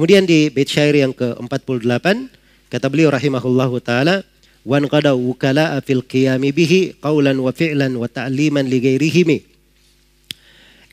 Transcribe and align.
Kemudian 0.00 0.24
di 0.24 0.48
bait 0.48 0.64
syair 0.64 0.96
yang 0.96 1.12
ke-48 1.12 2.32
kata 2.72 2.88
beliau 2.88 3.12
rahimahullahu 3.12 3.84
taala 3.84 4.24
wan 4.64 4.88
qada 4.88 5.12
wukala 5.12 5.76
fil 5.84 6.00
qiyami 6.00 6.56
bihi 6.56 6.96
qawlan 7.04 7.36
wa 7.36 7.52
fi'lan 7.52 7.92
wa 8.00 8.08
ta'liman 8.08 8.64
li. 8.64 8.80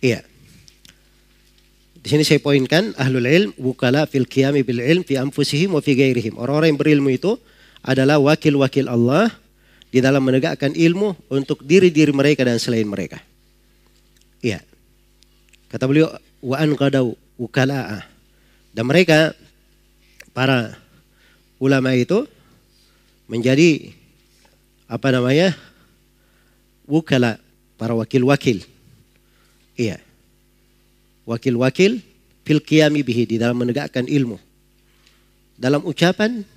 Iya. 0.03 0.27
Di 2.03 2.07
sini 2.11 2.27
saya 2.27 2.43
poinkan 2.43 2.91
ahlul 2.99 3.23
ilm 3.23 3.55
wukala 3.55 4.11
fil 4.11 4.27
qiyami 4.27 4.67
bil 4.67 4.83
ilm 4.83 5.07
fi 5.07 5.15
anfusihim 5.23 5.71
wa 5.71 5.79
fi 5.79 5.95
ghairihim. 5.95 6.35
Orang-orang 6.35 6.75
yang 6.75 6.79
berilmu 6.83 7.07
itu 7.07 7.39
adalah 7.87 8.19
wakil-wakil 8.19 8.91
Allah 8.91 9.31
di 9.87 10.03
dalam 10.03 10.19
menegakkan 10.19 10.75
ilmu 10.75 11.31
untuk 11.31 11.63
diri-diri 11.63 12.11
mereka 12.11 12.43
dan 12.43 12.59
selain 12.59 12.83
mereka. 12.83 13.23
Iya. 14.43 14.59
Kata 15.71 15.87
beliau 15.87 16.11
wa 16.43 16.59
an 16.59 16.75
qadau 16.75 17.15
wukala'a. 17.39 18.16
Dan 18.77 18.85
mereka 18.85 19.33
para 20.37 20.77
ulama 21.57 21.97
itu 21.97 22.29
menjadi 23.25 23.89
apa 24.85 25.09
namanya? 25.09 25.57
wukala, 26.85 27.41
para 27.75 27.97
wakil-wakil. 27.97 28.63
Iya 29.75 30.07
wakil-wakil 31.27 31.99
fil 32.47 32.63
qiyami 32.63 33.03
bihi 33.03 33.27
di 33.27 33.35
dalam 33.35 33.59
menegakkan 33.59 34.07
ilmu. 34.07 34.39
Dalam 35.59 35.83
ucapan, 35.83 36.47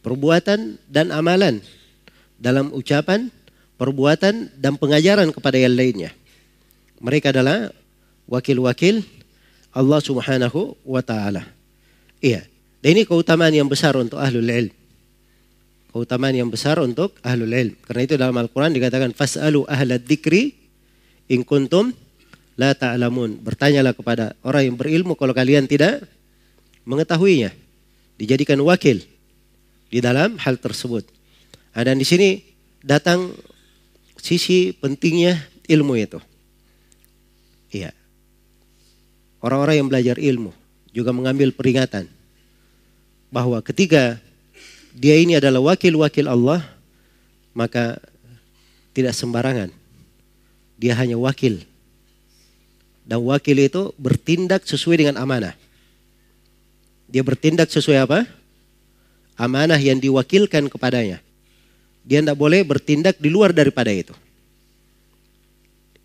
perbuatan 0.00 0.80
dan 0.88 1.12
amalan. 1.12 1.60
Dalam 2.40 2.72
ucapan, 2.72 3.28
perbuatan 3.76 4.56
dan 4.56 4.80
pengajaran 4.80 5.28
kepada 5.28 5.60
yang 5.60 5.76
lainnya. 5.76 6.10
Mereka 7.04 7.36
adalah 7.36 7.68
wakil-wakil 8.24 9.04
Allah 9.70 10.00
Subhanahu 10.02 10.74
wa 10.82 11.02
taala. 11.02 11.46
Iya. 12.18 12.46
Dan 12.80 12.96
ini 12.96 13.02
keutamaan 13.04 13.52
yang 13.52 13.68
besar 13.68 13.94
untuk 13.94 14.18
ahlul 14.18 14.48
ilm. 14.48 14.72
Keutamaan 15.90 16.34
yang 16.34 16.48
besar 16.48 16.80
untuk 16.80 17.14
ahlul 17.20 17.52
ilm. 17.52 17.74
Karena 17.84 18.02
itu 18.06 18.14
dalam 18.16 18.36
Al-Quran 18.36 18.72
dikatakan 18.72 19.12
fas'alu 19.12 19.68
ahlad 19.68 20.02
dzikri 20.02 20.56
in 21.28 21.44
kuntum 21.44 21.92
la 22.56 22.72
ta'lamun. 22.72 23.38
Bertanyalah 23.40 23.92
kepada 23.92 24.32
orang 24.42 24.72
yang 24.72 24.76
berilmu 24.80 25.14
kalau 25.14 25.36
kalian 25.36 25.68
tidak 25.68 26.02
mengetahuinya. 26.88 27.52
Dijadikan 28.16 28.60
wakil 28.64 29.00
di 29.88 29.98
dalam 29.98 30.40
hal 30.40 30.56
tersebut. 30.56 31.04
Nah, 31.76 31.82
dan 31.84 31.96
di 32.00 32.06
sini 32.06 32.42
datang 32.82 33.32
sisi 34.18 34.72
pentingnya 34.72 35.36
ilmu 35.68 35.94
itu. 35.96 36.18
Iya. 37.70 37.99
Orang-orang 39.40 39.80
yang 39.80 39.88
belajar 39.88 40.16
ilmu 40.20 40.52
juga 40.92 41.10
mengambil 41.16 41.52
peringatan 41.52 42.08
bahwa 43.32 43.60
ketika 43.64 44.20
dia 44.92 45.16
ini 45.16 45.40
adalah 45.40 45.72
wakil-wakil 45.72 46.28
Allah, 46.28 46.60
maka 47.56 47.96
tidak 48.92 49.16
sembarangan. 49.16 49.72
Dia 50.80 50.96
hanya 50.96 51.16
wakil 51.16 51.64
dan 53.10 53.26
wakil 53.26 53.58
itu 53.58 53.90
bertindak 53.98 54.62
sesuai 54.62 55.02
dengan 55.02 55.18
amanah. 55.18 55.58
Dia 57.10 57.26
bertindak 57.26 57.66
sesuai 57.66 58.06
apa? 58.06 58.22
Amanah 59.34 59.82
yang 59.82 59.98
diwakilkan 59.98 60.70
kepadanya. 60.70 61.18
Dia 62.06 62.22
tidak 62.22 62.38
boleh 62.38 62.62
bertindak 62.62 63.18
di 63.18 63.26
luar 63.26 63.50
daripada 63.50 63.90
itu. 63.90 64.14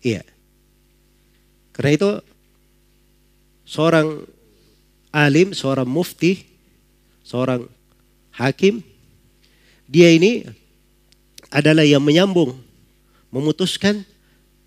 Iya. 0.02 0.26
Karena 1.70 1.90
itu 1.94 2.08
seorang 3.66 4.22
alim, 5.10 5.50
seorang 5.50 5.84
mufti, 5.84 6.46
seorang 7.26 7.66
hakim, 8.38 8.80
dia 9.90 10.14
ini 10.14 10.46
adalah 11.50 11.82
yang 11.82 12.00
menyambung, 12.00 12.54
memutuskan 13.34 14.06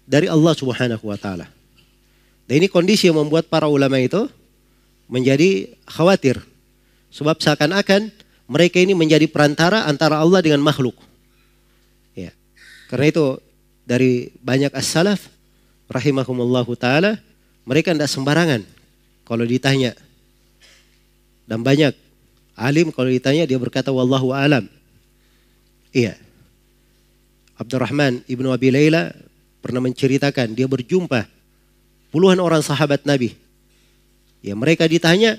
dari 0.03 0.27
Allah 0.27 0.53
Subhanahu 0.53 1.07
wa 1.07 1.15
taala. 1.15 1.47
Dan 2.45 2.65
ini 2.65 2.67
kondisi 2.67 3.07
yang 3.07 3.17
membuat 3.17 3.47
para 3.47 3.69
ulama 3.69 3.95
itu 4.01 4.27
menjadi 5.07 5.69
khawatir. 5.85 6.41
Sebab 7.09 7.41
seakan-akan 7.41 8.09
mereka 8.49 8.81
ini 8.81 8.97
menjadi 8.97 9.29
perantara 9.29 9.85
antara 9.85 10.17
Allah 10.17 10.41
dengan 10.41 10.61
makhluk. 10.61 10.97
Ya. 12.17 12.33
Karena 12.89 13.05
itu 13.09 13.25
dari 13.85 14.33
banyak 14.41 14.73
as-salaf 14.73 15.29
rahimahumullahu 15.89 16.73
taala 16.77 17.17
mereka 17.65 17.93
tidak 17.93 18.09
sembarangan 18.09 18.61
kalau 19.29 19.45
ditanya. 19.45 19.93
Dan 21.45 21.61
banyak 21.61 21.93
alim 22.57 22.89
kalau 22.89 23.13
ditanya 23.13 23.45
dia 23.45 23.61
berkata 23.61 23.93
wallahu 23.93 24.33
alam. 24.33 24.65
Iya. 25.93 26.17
Abdurrahman 27.61 28.25
ibnu 28.25 28.49
Abi 28.49 28.73
Layla 28.73 29.13
pernah 29.61 29.85
menceritakan 29.85 30.57
dia 30.57 30.65
berjumpa 30.65 31.29
puluhan 32.09 32.41
orang 32.41 32.65
sahabat 32.65 33.05
Nabi. 33.05 33.37
Ya 34.41 34.55
mereka 34.55 34.87
ditanya, 34.87 35.37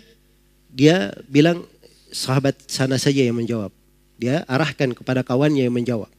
dia 0.71 1.11
bilang 1.27 1.65
sahabat 2.13 2.55
sana 2.69 3.01
saja 3.01 3.25
yang 3.25 3.35
menjawab. 3.39 3.73
Dia 4.21 4.45
arahkan 4.45 4.93
kepada 4.93 5.25
kawannya 5.25 5.65
yang 5.65 5.75
menjawab. 5.75 6.13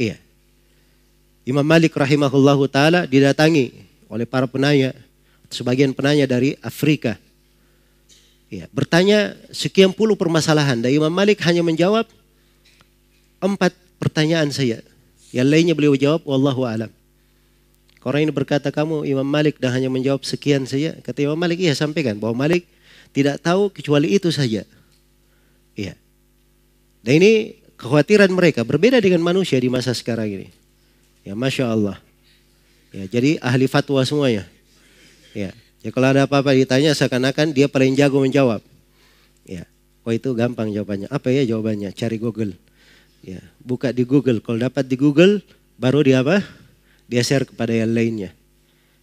Iya. 0.00 0.16
Imam 1.44 1.66
Malik 1.66 1.92
rahimahullahu 1.92 2.64
taala 2.72 3.04
didatangi 3.04 3.76
oleh 4.08 4.24
para 4.24 4.48
penanya, 4.48 4.96
sebagian 5.52 5.92
penanya 5.92 6.24
dari 6.24 6.56
Afrika. 6.64 7.20
Ya, 8.52 8.68
bertanya 8.68 9.32
sekian 9.48 9.96
puluh 9.96 10.12
permasalahan 10.12 10.80
dan 10.80 10.92
Imam 10.92 11.08
Malik 11.08 11.40
hanya 11.44 11.64
menjawab 11.64 12.04
empat 13.40 13.72
pertanyaan 13.96 14.52
saja. 14.52 14.84
Yang 15.32 15.48
lainnya 15.48 15.74
beliau 15.76 15.96
jawab 15.96 16.20
wallahu 16.28 16.68
alam. 16.68 16.92
Orang 18.04 18.28
ini 18.28 18.32
berkata 18.34 18.68
kamu 18.68 19.08
Imam 19.08 19.24
Malik 19.24 19.56
dan 19.56 19.72
hanya 19.72 19.88
menjawab 19.88 20.26
sekian 20.26 20.68
saja. 20.68 20.98
Kata 21.00 21.24
Imam 21.24 21.38
Malik, 21.38 21.62
iya 21.62 21.72
sampaikan 21.72 22.18
bahwa 22.20 22.44
Malik 22.44 22.68
tidak 23.16 23.40
tahu 23.40 23.72
kecuali 23.72 24.12
itu 24.12 24.28
saja. 24.28 24.68
Iya. 25.72 25.96
Dan 27.00 27.12
ini 27.22 27.56
kekhawatiran 27.80 28.28
mereka 28.28 28.66
berbeda 28.66 29.00
dengan 29.00 29.24
manusia 29.24 29.56
di 29.56 29.72
masa 29.72 29.96
sekarang 29.96 30.28
ini. 30.28 30.48
Ya 31.24 31.32
Masya 31.32 31.72
Allah. 31.72 31.96
Ya, 32.92 33.08
jadi 33.08 33.40
ahli 33.40 33.64
fatwa 33.70 34.04
semuanya. 34.04 34.44
Ya, 35.32 35.50
ya 35.80 35.90
kalau 35.92 36.12
ada 36.12 36.28
apa-apa 36.28 36.52
ditanya 36.52 36.92
seakan-akan 36.92 37.56
dia 37.56 37.68
paling 37.68 37.96
jago 37.96 38.20
menjawab. 38.20 38.60
Ya, 39.48 39.66
oh 40.04 40.12
itu 40.12 40.32
gampang 40.36 40.70
jawabannya. 40.70 41.08
Apa 41.08 41.32
ya 41.32 41.42
jawabannya? 41.44 41.92
Cari 41.96 42.16
Google. 42.20 42.54
Ya, 43.22 43.38
buka 43.62 43.94
di 43.94 44.02
Google. 44.02 44.42
Kalau 44.44 44.58
dapat 44.58 44.86
di 44.86 44.98
Google, 44.98 45.40
baru 45.78 46.02
dia 46.02 46.20
apa? 46.20 46.42
dia 47.12 47.20
share 47.20 47.44
kepada 47.44 47.76
yang 47.76 47.92
lainnya. 47.92 48.32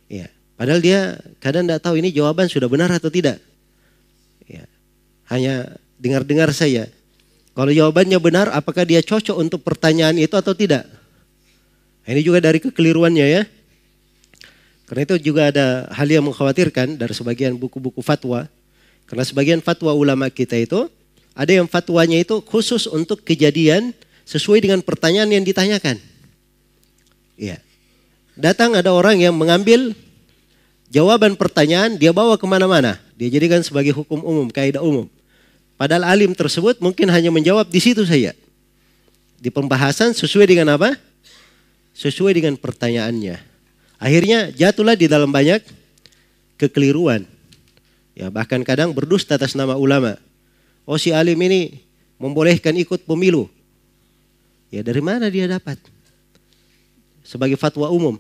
Ya, 0.10 0.26
padahal 0.58 0.82
dia 0.82 1.22
kadang 1.38 1.70
tidak 1.70 1.86
tahu 1.86 2.02
ini 2.02 2.10
jawaban 2.10 2.50
sudah 2.50 2.66
benar 2.66 2.90
atau 2.90 3.14
tidak. 3.14 3.38
Ya, 4.50 4.66
hanya 5.30 5.78
dengar-dengar 6.02 6.50
saya. 6.50 6.90
Kalau 7.54 7.70
jawabannya 7.70 8.18
benar, 8.18 8.50
apakah 8.50 8.82
dia 8.88 9.06
cocok 9.06 9.38
untuk 9.38 9.62
pertanyaan 9.62 10.18
itu 10.18 10.34
atau 10.34 10.58
tidak? 10.58 10.90
Ini 12.10 12.26
juga 12.26 12.42
dari 12.42 12.58
kekeliruannya 12.58 13.28
ya. 13.30 13.46
Karena 14.90 15.06
itu 15.06 15.32
juga 15.32 15.54
ada 15.54 15.86
hal 15.94 16.10
yang 16.10 16.26
mengkhawatirkan 16.26 16.98
dari 16.98 17.14
sebagian 17.14 17.54
buku-buku 17.54 18.02
fatwa. 18.02 18.50
Karena 19.06 19.22
sebagian 19.22 19.62
fatwa 19.62 19.94
ulama 19.94 20.34
kita 20.34 20.58
itu 20.58 20.90
ada 21.38 21.52
yang 21.54 21.70
fatwanya 21.70 22.18
itu 22.18 22.42
khusus 22.42 22.90
untuk 22.90 23.22
kejadian 23.22 23.94
sesuai 24.26 24.66
dengan 24.66 24.82
pertanyaan 24.82 25.30
yang 25.30 25.46
ditanyakan. 25.46 26.02
Iya 27.38 27.70
datang 28.40 28.72
ada 28.80 28.96
orang 28.96 29.20
yang 29.20 29.36
mengambil 29.36 29.92
jawaban 30.88 31.36
pertanyaan, 31.36 32.00
dia 32.00 32.16
bawa 32.16 32.40
ke 32.40 32.48
mana-mana. 32.48 32.96
Dia 33.20 33.28
jadikan 33.28 33.60
sebagai 33.60 33.92
hukum 33.92 34.24
umum, 34.24 34.48
kaidah 34.48 34.80
umum. 34.80 35.12
Padahal 35.76 36.08
alim 36.08 36.32
tersebut 36.32 36.80
mungkin 36.80 37.12
hanya 37.12 37.28
menjawab 37.30 37.68
di 37.68 37.84
situ 37.84 38.08
saja. 38.08 38.32
Di 39.40 39.52
pembahasan 39.52 40.16
sesuai 40.16 40.48
dengan 40.48 40.80
apa? 40.80 40.96
Sesuai 41.96 42.40
dengan 42.40 42.56
pertanyaannya. 42.56 43.49
Akhirnya 44.00 44.48
jatuhlah 44.56 44.96
di 44.96 45.12
dalam 45.12 45.28
banyak 45.28 45.60
kekeliruan. 46.56 47.28
Ya, 48.16 48.32
bahkan 48.32 48.64
kadang 48.64 48.96
berdusta 48.96 49.36
atas 49.36 49.54
nama 49.56 49.76
ulama. 49.76 50.16
Oh 50.88 50.96
si 50.96 51.12
alim 51.12 51.38
ini 51.40 51.84
membolehkan 52.16 52.74
ikut 52.80 53.04
pemilu. 53.04 53.52
Ya 54.72 54.80
dari 54.82 55.04
mana 55.04 55.28
dia 55.28 55.46
dapat? 55.52 55.78
Sebagai 57.28 57.60
fatwa 57.60 57.92
umum. 57.92 58.16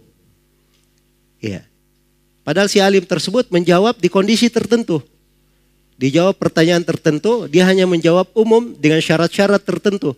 Iya. 1.40 1.64
Padahal 2.44 2.68
si 2.68 2.84
alim 2.84 3.08
tersebut 3.08 3.48
menjawab 3.48 3.98
di 3.98 4.12
kondisi 4.12 4.52
tertentu. 4.52 5.00
Dijawab 6.00 6.40
pertanyaan 6.40 6.84
tertentu, 6.84 7.48
dia 7.52 7.68
hanya 7.68 7.84
menjawab 7.84 8.31
umum 8.31 8.72
dengan 8.80 9.04
syarat-syarat 9.04 9.60
tertentu. 9.64 10.16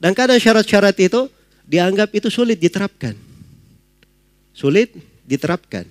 Dan 0.00 0.16
kadang 0.16 0.40
syarat-syarat 0.40 0.96
itu 0.96 1.28
dianggap 1.68 2.08
itu 2.16 2.32
sulit 2.32 2.56
diterapkan. 2.56 3.29
Sulit 4.60 4.92
diterapkan. 5.24 5.88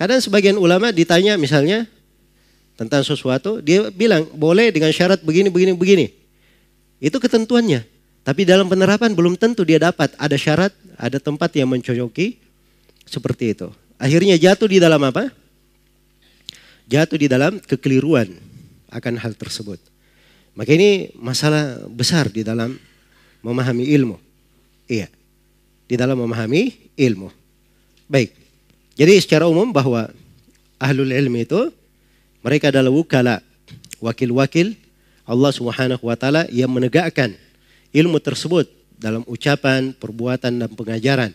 Kadang 0.00 0.16
sebagian 0.24 0.56
ulama 0.56 0.88
ditanya 0.88 1.36
misalnya, 1.36 1.84
tentang 2.74 3.04
sesuatu, 3.04 3.60
dia 3.60 3.92
bilang 3.92 4.24
boleh 4.32 4.72
dengan 4.72 4.88
syarat 4.90 5.20
begini, 5.20 5.52
begini, 5.52 5.76
begini. 5.76 6.06
Itu 7.04 7.20
ketentuannya. 7.20 7.84
Tapi 8.24 8.48
dalam 8.48 8.64
penerapan 8.64 9.12
belum 9.12 9.36
tentu 9.36 9.62
dia 9.68 9.76
dapat. 9.76 10.16
Ada 10.16 10.40
syarat, 10.40 10.72
ada 10.96 11.20
tempat 11.20 11.52
yang 11.52 11.68
mencocoki 11.68 12.40
seperti 13.04 13.52
itu. 13.52 13.68
Akhirnya 14.00 14.40
jatuh 14.40 14.66
di 14.66 14.80
dalam 14.80 14.98
apa? 15.04 15.28
Jatuh 16.88 17.20
di 17.20 17.28
dalam 17.28 17.60
kekeliruan 17.60 18.32
akan 18.88 19.20
hal 19.20 19.36
tersebut. 19.36 19.78
Maka 20.56 20.70
ini 20.72 21.12
masalah 21.20 21.84
besar 21.92 22.32
di 22.32 22.40
dalam 22.40 22.80
memahami 23.44 23.84
ilmu. 23.92 24.16
Iya. 24.88 25.12
Di 25.84 25.94
dalam 26.00 26.16
memahami 26.16 26.83
ilmu. 26.98 27.30
Baik. 28.10 28.34
Jadi 28.94 29.18
secara 29.18 29.50
umum 29.50 29.74
bahwa 29.74 30.10
ahlul 30.78 31.10
ilmi 31.10 31.42
itu 31.42 31.70
mereka 32.44 32.68
adalah 32.70 32.92
wukala, 32.92 33.40
wakil-wakil 33.98 34.76
Allah 35.24 35.50
Subhanahu 35.50 36.04
wa 36.04 36.14
taala 36.14 36.44
yang 36.52 36.68
menegakkan 36.68 37.32
ilmu 37.90 38.20
tersebut 38.20 38.68
dalam 39.00 39.24
ucapan, 39.24 39.96
perbuatan 39.96 40.60
dan 40.60 40.70
pengajaran. 40.70 41.32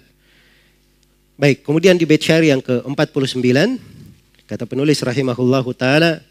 Baik, 1.39 1.63
kemudian 1.65 1.95
di 1.95 2.05
bait 2.05 2.21
syair 2.21 2.45
yang 2.45 2.61
ke-49 2.61 3.79
kata 4.49 4.65
penulis 4.65 4.99
rahimahullahu 5.01 5.71
taala 5.77 6.21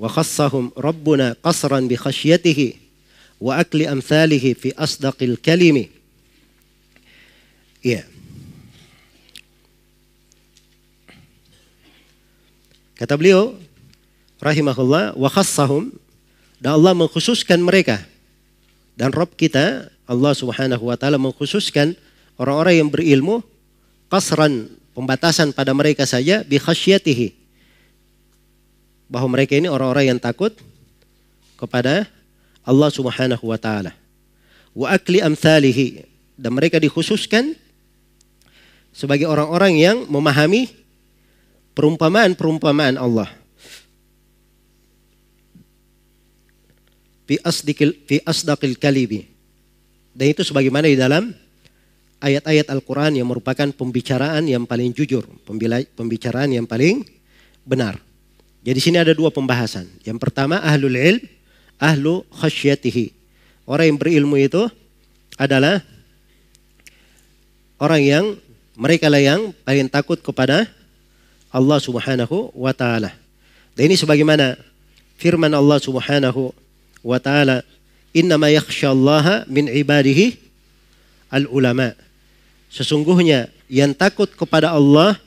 wa 0.00 0.08
khassahum 0.08 0.72
rabbuna 0.76 1.36
qasran 1.40 1.88
bi 1.88 1.96
khasyatihi 1.96 2.78
wa 3.40 3.56
akli 3.56 3.88
amthalihi 3.88 4.56
fi 4.56 4.68
asdaqil 4.76 5.40
kalimi. 5.40 5.99
Iya. 7.80 8.04
Kata 13.00 13.16
beliau 13.16 13.56
rahimahullah 14.44 15.16
wa 15.16 15.28
khassahum 15.32 15.88
dan 16.60 16.76
Allah 16.76 16.92
mengkhususkan 16.92 17.56
mereka 17.64 18.04
dan 19.00 19.16
Rob 19.16 19.32
kita, 19.32 19.88
Allah 20.04 20.36
subhanahu 20.36 20.92
wa 20.92 20.92
ta'ala 20.92 21.16
mengkhususkan 21.16 21.96
orang-orang 22.36 22.84
yang 22.84 22.88
berilmu, 22.92 23.40
kasran, 24.12 24.68
pembatasan 24.92 25.56
pada 25.56 25.72
mereka 25.72 26.04
saja, 26.04 26.44
bi 26.44 26.60
khasyatihi. 26.60 27.32
Bahwa 29.08 29.40
mereka 29.40 29.56
ini 29.56 29.72
orang-orang 29.72 30.12
yang 30.12 30.20
takut 30.20 30.52
kepada 31.56 32.04
Allah 32.60 32.92
subhanahu 32.92 33.40
wa 33.40 33.56
ta'ala. 33.56 33.96
Wa 34.76 34.92
akli 34.92 35.24
amthalihi. 35.24 36.04
Dan 36.36 36.52
mereka 36.52 36.76
dikhususkan 36.76 37.56
sebagai 38.90 39.26
orang-orang 39.26 39.72
yang 39.78 39.96
memahami 40.06 40.70
perumpamaan-perumpamaan 41.74 42.98
Allah. 42.98 43.40
fi 47.30 47.38
asdaqil. 48.26 48.82
Dan 50.10 50.26
itu 50.26 50.42
sebagaimana 50.42 50.90
di 50.90 50.98
dalam 50.98 51.30
ayat-ayat 52.18 52.66
Al-Qur'an 52.74 53.14
yang 53.14 53.30
merupakan 53.30 53.70
pembicaraan 53.70 54.50
yang 54.50 54.66
paling 54.66 54.90
jujur, 54.90 55.22
pembicaraan 55.94 56.50
yang 56.50 56.66
paling 56.66 57.06
benar. 57.62 58.02
Jadi 58.66 58.78
sini 58.82 58.98
ada 58.98 59.14
dua 59.14 59.30
pembahasan. 59.30 59.86
Yang 60.02 60.18
pertama 60.18 60.58
ahlul 60.58 60.98
ilm, 60.98 61.22
ahlu 61.78 62.26
khasyatihi. 62.34 63.14
Orang 63.64 63.94
yang 63.94 63.98
berilmu 64.02 64.36
itu 64.36 64.66
adalah 65.38 65.80
orang 67.78 68.02
yang 68.02 68.24
mereka 68.80 69.12
lah 69.12 69.20
yang 69.20 69.52
paling 69.60 69.92
takut 69.92 70.16
kepada 70.24 70.64
Allah 71.52 71.76
Subhanahu 71.76 72.48
wa 72.56 72.72
taala. 72.72 73.12
Dan 73.76 73.92
ini 73.92 73.96
sebagaimana 74.00 74.56
firman 75.20 75.52
Allah 75.52 75.76
Subhanahu 75.76 76.56
wa 77.04 77.18
taala 77.20 77.60
innama 78.16 78.48
yakhsyallaha 78.48 79.44
min 79.52 79.68
ibadihi 79.68 80.40
al 81.28 81.44
ulama. 81.52 81.92
Sesungguhnya 82.72 83.52
yang 83.68 83.92
takut 83.92 84.32
kepada 84.32 84.72
Allah 84.72 85.20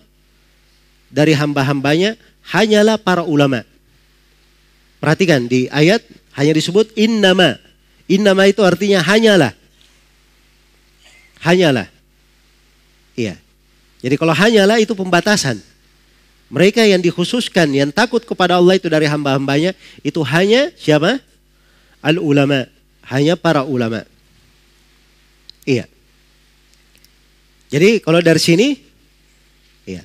dari 1.13 1.37
hamba-hambanya 1.37 2.17
hanyalah 2.49 2.97
para 2.97 3.21
ulama. 3.21 3.61
Perhatikan 4.97 5.45
di 5.45 5.69
ayat 5.69 6.01
hanya 6.33 6.57
disebut 6.57 6.89
innama. 6.97 7.61
Innama 8.09 8.49
itu 8.49 8.65
artinya 8.65 9.03
hanyalah. 9.05 9.53
Hanyalah. 11.45 11.91
Iya. 13.13 13.42
Jadi 14.03 14.19
kalau 14.19 14.35
hanyalah 14.35 14.83
itu 14.83 14.91
pembatasan. 14.91 15.63
Mereka 16.51 16.85
yang 16.85 17.01
dikhususkan, 17.01 17.71
yang 17.71 17.89
takut 17.89 18.21
kepada 18.21 18.59
Allah 18.59 18.77
itu 18.77 18.85
dari 18.85 19.09
hamba-hambanya, 19.09 19.73
itu 20.05 20.21
hanya 20.21 20.69
siapa? 20.77 21.23
al-ulama, 22.03 22.67
hanya 23.07 23.39
para 23.39 23.63
ulama. 23.63 24.03
Iya. 25.63 25.87
Jadi 27.71 28.03
kalau 28.03 28.19
dari 28.19 28.37
sini, 28.43 28.75
iya. 29.87 30.03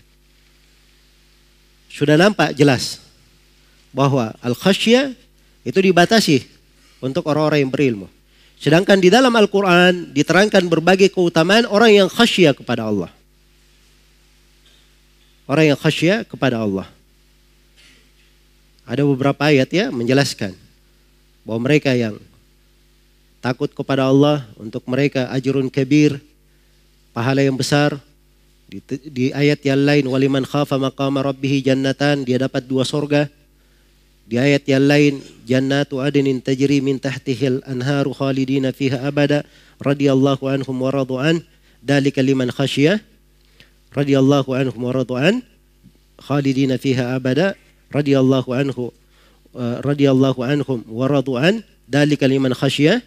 Sudah 1.90 2.14
nampak 2.14 2.54
jelas 2.54 3.02
bahwa 3.90 4.30
al-khasyah 4.38 5.12
itu 5.66 5.78
dibatasi 5.82 6.46
untuk 7.02 7.26
orang-orang 7.26 7.66
yang 7.66 7.72
berilmu. 7.74 8.06
Sedangkan 8.62 9.02
di 9.02 9.10
dalam 9.10 9.34
Al-Quran 9.34 10.14
diterangkan 10.14 10.70
berbagai 10.70 11.10
keutamaan 11.10 11.66
orang 11.66 12.06
yang 12.06 12.08
khasyah 12.08 12.54
kepada 12.54 12.86
Allah. 12.86 13.10
Orang 15.48 15.64
yang 15.64 15.80
khasyah 15.80 16.28
kepada 16.28 16.60
Allah. 16.60 16.84
Ada 18.84 19.00
beberapa 19.00 19.48
ayat 19.48 19.72
ya 19.72 19.88
menjelaskan 19.88 20.52
bahwa 21.40 21.64
mereka 21.64 21.96
yang 21.96 22.20
takut 23.40 23.72
kepada 23.72 24.04
Allah 24.04 24.44
untuk 24.60 24.84
mereka 24.84 25.32
ajrun 25.32 25.72
kabir 25.72 26.20
pahala 27.16 27.40
yang 27.40 27.56
besar. 27.56 27.96
Di, 28.68 28.84
di 29.08 29.24
ayat 29.32 29.64
yang 29.64 29.80
lain 29.80 30.04
waliman 30.04 30.44
khafa 30.44 30.76
maqama 30.76 31.24
rabbih 31.24 31.64
jannatan 31.64 32.28
dia 32.28 32.36
dapat 32.36 32.68
dua 32.68 32.84
sorga. 32.84 33.32
Di 34.28 34.36
ayat 34.36 34.68
yang 34.68 34.84
lain 34.84 35.24
jannatu 35.48 36.04
adnin 36.04 36.44
tajri 36.44 36.84
min 36.84 37.00
tahtihil 37.00 37.64
anharu 37.64 38.12
khalidina 38.12 38.76
fiha 38.76 39.00
abada 39.00 39.48
radhiyallahu 39.80 40.44
anhum 40.44 40.76
wa 40.76 40.92
radu'an 40.92 41.40
dalika 41.80 42.20
liman 42.20 42.52
khasyiyah 42.52 43.00
radhiyallahu 43.94 44.50
anhum 44.52 44.80
wa 44.80 44.92
khalidina 46.18 46.76
fiha 46.76 47.14
abada 47.16 47.54
radhiyallahu 47.92 48.50
anhu 48.52 48.92
Eh, 49.58 49.76
radhiyallahu 49.80 50.44
anhum 50.44 50.84
wa 50.86 51.10
radu'an 51.10 51.64
dalika 51.88 52.28
liman 52.30 52.54
khasyya 52.54 53.00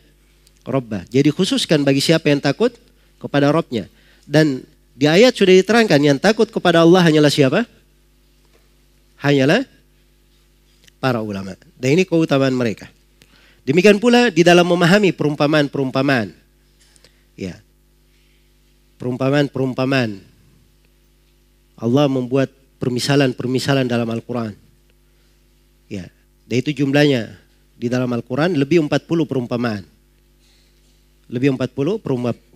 rabbah. 0.66 1.08
Jadi 1.08 1.30
khususkan 1.30 1.86
bagi 1.86 2.02
siapa 2.02 2.28
yang 2.28 2.42
takut 2.42 2.74
kepada 3.22 3.54
Rabbnya. 3.54 3.86
Dan 4.28 4.66
di 4.92 5.06
ayat 5.06 5.38
sudah 5.38 5.54
diterangkan 5.54 6.02
yang 6.02 6.18
takut 6.18 6.50
kepada 6.50 6.82
Allah 6.82 7.06
hanyalah 7.06 7.30
siapa? 7.30 7.64
Hanyalah 9.22 9.70
para 10.98 11.22
ulama. 11.22 11.54
Dan 11.78 12.02
ini 12.02 12.10
keutamaan 12.10 12.58
mereka. 12.58 12.90
Demikian 13.64 14.02
pula 14.02 14.34
di 14.34 14.42
dalam 14.42 14.66
memahami 14.66 15.14
perumpamaan-perumpamaan. 15.14 16.34
Ya. 17.38 17.62
Perumpamaan-perumpamaan. 18.98 20.20
Allah 21.82 22.06
membuat 22.06 22.54
permisalan-permisalan 22.78 23.90
dalam 23.90 24.06
Al-Quran. 24.06 24.54
Ya, 25.90 26.08
dan 26.46 26.56
itu 26.62 26.86
jumlahnya 26.86 27.36
di 27.76 27.90
dalam 27.90 28.08
Al-Quran 28.14 28.54
lebih 28.54 28.86
40 28.86 29.26
perumpamaan. 29.26 29.82
Lebih 31.26 31.58
40 31.58 31.98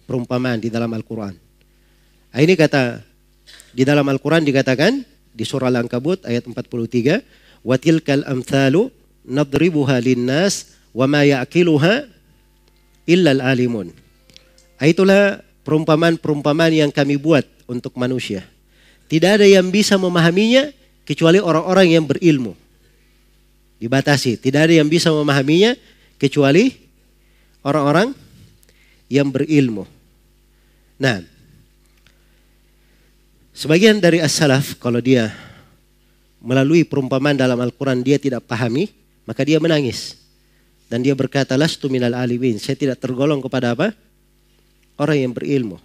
perumpamaan 0.06 0.62
di 0.62 0.70
dalam 0.70 0.94
Al-Quran. 0.94 1.34
Nah, 2.30 2.40
ini 2.40 2.54
kata 2.54 3.02
di 3.74 3.82
dalam 3.82 4.06
Al-Quran 4.06 4.46
dikatakan 4.46 5.02
di 5.34 5.44
surah 5.44 5.74
Al-Ankabut 5.74 6.22
ayat 6.24 6.46
43. 6.46 7.66
Watilkal 7.66 8.30
amthalu 8.30 8.94
nadribuha 9.26 9.98
linnas 9.98 10.78
wa 10.94 11.10
ma 11.10 11.26
ya'kiluha 11.26 12.06
illa 13.10 13.30
al-alimun. 13.34 13.90
Nah, 14.78 14.86
itulah 14.86 15.42
perumpamaan-perumpamaan 15.66 16.72
yang 16.86 16.92
kami 16.94 17.18
buat 17.18 17.44
untuk 17.66 17.98
manusia. 17.98 18.46
Tidak 19.06 19.42
ada 19.42 19.46
yang 19.46 19.70
bisa 19.70 19.96
memahaminya 20.00 20.70
kecuali 21.06 21.38
orang-orang 21.38 21.94
yang 21.94 22.06
berilmu 22.06 22.66
dibatasi. 23.80 24.40
Tidak 24.40 24.62
ada 24.70 24.74
yang 24.74 24.88
bisa 24.88 25.12
memahaminya 25.12 25.76
kecuali 26.18 26.72
orang-orang 27.62 28.16
yang 29.12 29.30
berilmu. 29.30 29.84
Nah, 30.96 31.22
sebagian 33.52 34.00
dari 34.00 34.24
as-salaf 34.24 34.80
kalau 34.80 35.04
dia 35.04 35.30
melalui 36.40 36.88
perumpamaan 36.88 37.36
dalam 37.36 37.60
Al-Quran 37.60 38.02
dia 38.06 38.18
tidak 38.18 38.48
pahami, 38.48 38.90
maka 39.28 39.44
dia 39.44 39.60
menangis. 39.60 40.18
Dan 40.86 41.02
dia 41.02 41.18
berkata, 41.18 41.58
Lastu 41.58 41.90
minal 41.90 42.14
alimin. 42.14 42.62
Saya 42.62 42.78
tidak 42.78 43.02
tergolong 43.02 43.42
kepada 43.42 43.74
apa? 43.74 43.90
Orang 45.02 45.18
yang 45.18 45.34
berilmu. 45.34 45.82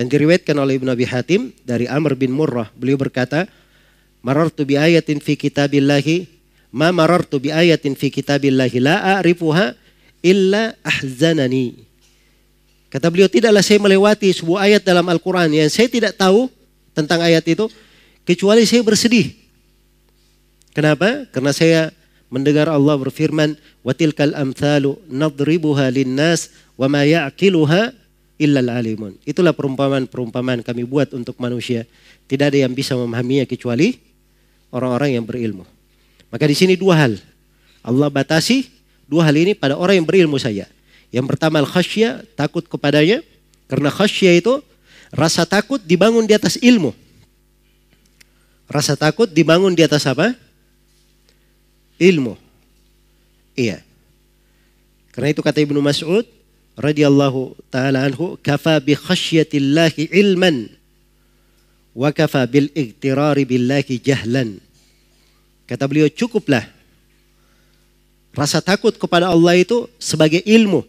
Dan 0.00 0.08
diriwayatkan 0.08 0.56
oleh 0.56 0.80
Ibn 0.80 0.96
Abi 0.96 1.04
Hatim 1.04 1.52
dari 1.60 1.84
Amr 1.84 2.16
bin 2.16 2.32
Murrah. 2.32 2.72
Beliau 2.72 2.96
berkata, 2.96 3.44
marartu 4.24 4.64
bi 4.64 4.80
ayatin 4.80 5.20
fi 5.20 5.36
kitabillahi 5.36 6.24
ma 6.72 6.88
marartu 6.88 7.36
bi 7.36 7.52
ayatin 7.52 7.92
fi 7.92 8.08
kitabillahi 8.08 8.80
la 8.80 9.20
a'rifuha 9.20 9.76
illa 10.24 10.72
ahzanani. 10.80 11.84
Kata 12.88 13.12
beliau 13.12 13.28
tidaklah 13.28 13.60
saya 13.60 13.76
melewati 13.76 14.32
sebuah 14.32 14.72
ayat 14.72 14.88
dalam 14.88 15.04
Al-Qur'an 15.04 15.52
yang 15.52 15.68
saya 15.68 15.92
tidak 15.92 16.16
tahu 16.16 16.48
tentang 16.96 17.20
ayat 17.20 17.44
itu 17.44 17.68
kecuali 18.24 18.64
saya 18.64 18.80
bersedih. 18.80 19.36
Kenapa? 20.72 21.28
Karena 21.28 21.52
saya 21.52 21.92
mendengar 22.32 22.72
Allah 22.72 22.96
berfirman 22.96 23.52
tilkal 24.00 24.32
amthalu 24.32 24.96
nadribuha 25.12 25.92
linnas 25.92 26.48
wa 26.80 26.88
ma 26.88 27.04
ya'qiluha 27.04 27.99
illa 28.40 28.64
alimun. 28.64 29.20
Itulah 29.28 29.52
perumpamaan-perumpamaan 29.52 30.64
kami 30.64 30.88
buat 30.88 31.12
untuk 31.12 31.36
manusia. 31.36 31.84
Tidak 32.24 32.48
ada 32.48 32.56
yang 32.56 32.72
bisa 32.72 32.96
memahaminya 32.96 33.44
kecuali 33.44 34.00
orang-orang 34.72 35.20
yang 35.20 35.24
berilmu. 35.28 35.68
Maka 36.32 36.48
di 36.48 36.56
sini 36.56 36.80
dua 36.80 37.04
hal. 37.04 37.20
Allah 37.84 38.08
batasi 38.08 38.72
dua 39.04 39.28
hal 39.28 39.36
ini 39.36 39.52
pada 39.52 39.76
orang 39.76 40.00
yang 40.00 40.08
berilmu 40.08 40.40
saja. 40.40 40.64
Yang 41.12 41.26
pertama 41.36 41.60
al-khasyah, 41.60 42.24
takut 42.32 42.64
kepadanya. 42.64 43.20
Karena 43.68 43.92
khasyah 43.92 44.40
itu 44.40 44.64
rasa 45.12 45.44
takut 45.44 45.82
dibangun 45.84 46.24
di 46.24 46.32
atas 46.32 46.56
ilmu. 46.64 46.96
Rasa 48.70 48.96
takut 48.96 49.28
dibangun 49.28 49.76
di 49.76 49.84
atas 49.84 50.06
apa? 50.08 50.32
Ilmu. 52.00 52.38
Iya. 53.58 53.84
Karena 55.10 55.28
itu 55.34 55.42
kata 55.44 55.60
Ibnu 55.60 55.82
Mas'ud 55.82 56.24
radhiyallahu 56.80 57.54
taala 57.68 58.08
anhu, 58.08 58.40
kafa 58.40 58.80
bi 58.80 58.96
khasyatillahi 58.96 60.08
ilman 60.16 60.72
wa 61.92 62.08
kafa 62.10 62.48
bil 62.48 62.72
iktirari 62.72 63.44
billahi 63.44 64.00
jahlan. 64.00 64.56
Kata 65.68 65.84
beliau 65.86 66.08
cukuplah 66.08 66.66
rasa 68.34 68.64
takut 68.64 68.96
kepada 68.96 69.28
Allah 69.30 69.60
itu 69.60 69.86
sebagai 70.00 70.40
ilmu. 70.42 70.82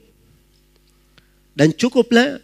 Dan 1.51 1.75
cukuplah 1.75 2.39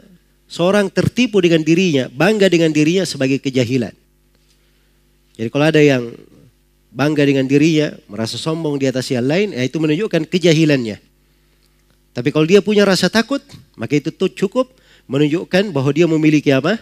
seorang 0.52 0.92
tertipu 0.92 1.40
dengan 1.40 1.64
dirinya, 1.64 2.12
bangga 2.12 2.52
dengan 2.52 2.76
dirinya 2.76 3.08
sebagai 3.08 3.40
kejahilan. 3.40 3.96
Jadi 5.40 5.48
kalau 5.48 5.66
ada 5.66 5.80
yang 5.80 6.12
bangga 6.92 7.24
dengan 7.24 7.48
dirinya, 7.48 7.96
merasa 8.12 8.36
sombong 8.36 8.76
di 8.76 8.90
atas 8.90 9.08
yang 9.08 9.24
lain, 9.24 9.56
ya 9.56 9.64
itu 9.64 9.80
menunjukkan 9.80 10.28
kejahilannya. 10.28 11.07
Tapi 12.18 12.34
kalau 12.34 12.50
dia 12.50 12.66
punya 12.66 12.82
rasa 12.82 13.14
takut, 13.14 13.46
maka 13.78 13.94
itu 13.94 14.10
tuh 14.10 14.26
cukup 14.26 14.74
menunjukkan 15.06 15.70
bahwa 15.70 15.94
dia 15.94 16.10
memiliki 16.10 16.50
apa? 16.50 16.82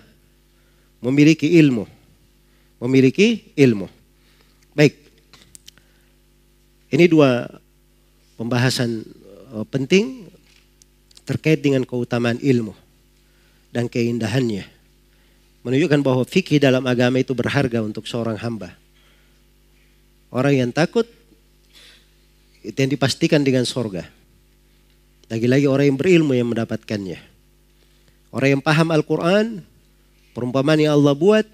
Memiliki 1.03 1.59
ilmu. 1.59 1.83
Memiliki 2.79 3.51
ilmu. 3.51 3.91
Baik. 4.71 4.95
Ini 6.87 7.11
dua 7.11 7.51
pembahasan 8.39 9.03
eh, 9.59 9.65
penting 9.67 10.31
terkait 11.27 11.59
dengan 11.59 11.83
keutamaan 11.83 12.39
ilmu 12.39 12.71
dan 13.75 13.91
keindahannya. 13.91 14.63
Menunjukkan 15.67 15.99
bahwa 15.99 16.23
fikih 16.23 16.63
dalam 16.63 16.87
agama 16.87 17.19
itu 17.19 17.35
berharga 17.35 17.83
untuk 17.83 18.07
seorang 18.07 18.39
hamba. 18.39 18.71
Orang 20.31 20.55
yang 20.55 20.71
takut 20.71 21.11
itu 22.63 22.77
yang 22.79 22.87
dipastikan 22.87 23.43
dengan 23.43 23.67
sorga. 23.67 24.07
Lagi-lagi 25.31 25.65
orang 25.65 25.93
yang 25.93 25.97
berilmu 25.97 26.33
yang 26.37 26.49
mendapatkannya. 26.53 27.17
Orang 28.29 28.59
yang 28.59 28.63
paham 28.63 28.91
Al-Quran, 28.93 29.63
perumpamaan 30.35 30.77
yang 30.77 30.93
Allah 30.99 31.15
buat, 31.15 31.47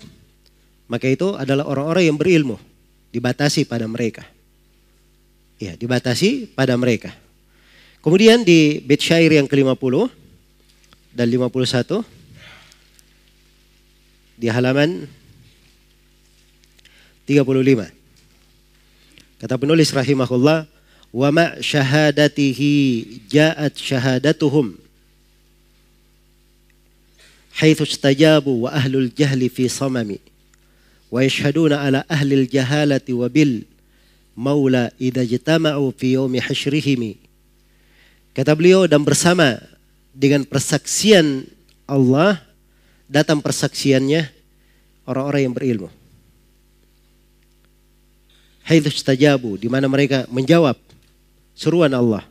maka 0.92 1.08
itu 1.08 1.38
adalah 1.40 1.63
orang-orang 1.70 2.12
yang 2.12 2.18
berilmu. 2.20 2.60
Dibatasi 3.16 3.63
pada 3.63 3.88
mereka. 3.88 4.28
Ya, 5.62 5.78
dibatasi 5.78 6.51
pada 6.51 6.75
mereka. 6.75 7.13
Kemudian 8.01 8.42
di 8.42 8.82
bait 8.82 8.98
syair 8.98 9.30
yang 9.30 9.46
ke-50 9.46 10.10
dan 11.13 11.28
51 11.30 12.01
di 14.42 14.50
halaman 14.50 15.06
35. 17.30 17.94
Kata 19.38 19.56
penulis 19.62 19.94
rahimahullah, 19.94 20.66
wa 21.12 21.27
ma 21.32 21.60
syahadatihi 21.60 23.27
ja'at 23.27 23.75
syahadatuhum 23.75 24.80
haitsu 27.60 27.84
istajabu 27.84 28.65
wa 28.65 28.74
ahlul 28.74 29.12
jahli 29.12 29.51
fi 29.51 29.68
samami. 29.68 30.18
Wa 31.12 31.27
yashhaduna 31.27 31.84
ala 31.84 32.08
ahlil 32.08 32.48
jahalati 32.48 33.12
wa 33.12 33.27
bil 33.27 33.68
maula 34.32 34.89
idza 34.96 35.27
jitama'u 35.27 35.91
fi 35.91 36.15
yaumi 36.15 36.39
hasyrihim 36.39 37.20
kata 38.32 38.56
beliau 38.56 38.88
dan 38.88 39.03
bersama 39.03 39.60
dengan 40.15 40.48
persaksian 40.48 41.44
Allah 41.84 42.39
datang 43.12 43.44
persaksiannya 43.44 44.32
orang-orang 45.03 45.51
yang 45.51 45.56
berilmu. 45.56 45.89
Haitsu 48.63 48.88
istajabu 48.88 49.60
di 49.60 49.68
mana 49.68 49.91
mereka 49.91 50.24
menjawab 50.32 50.80
seruan 51.62 51.94
Allah. 51.94 52.25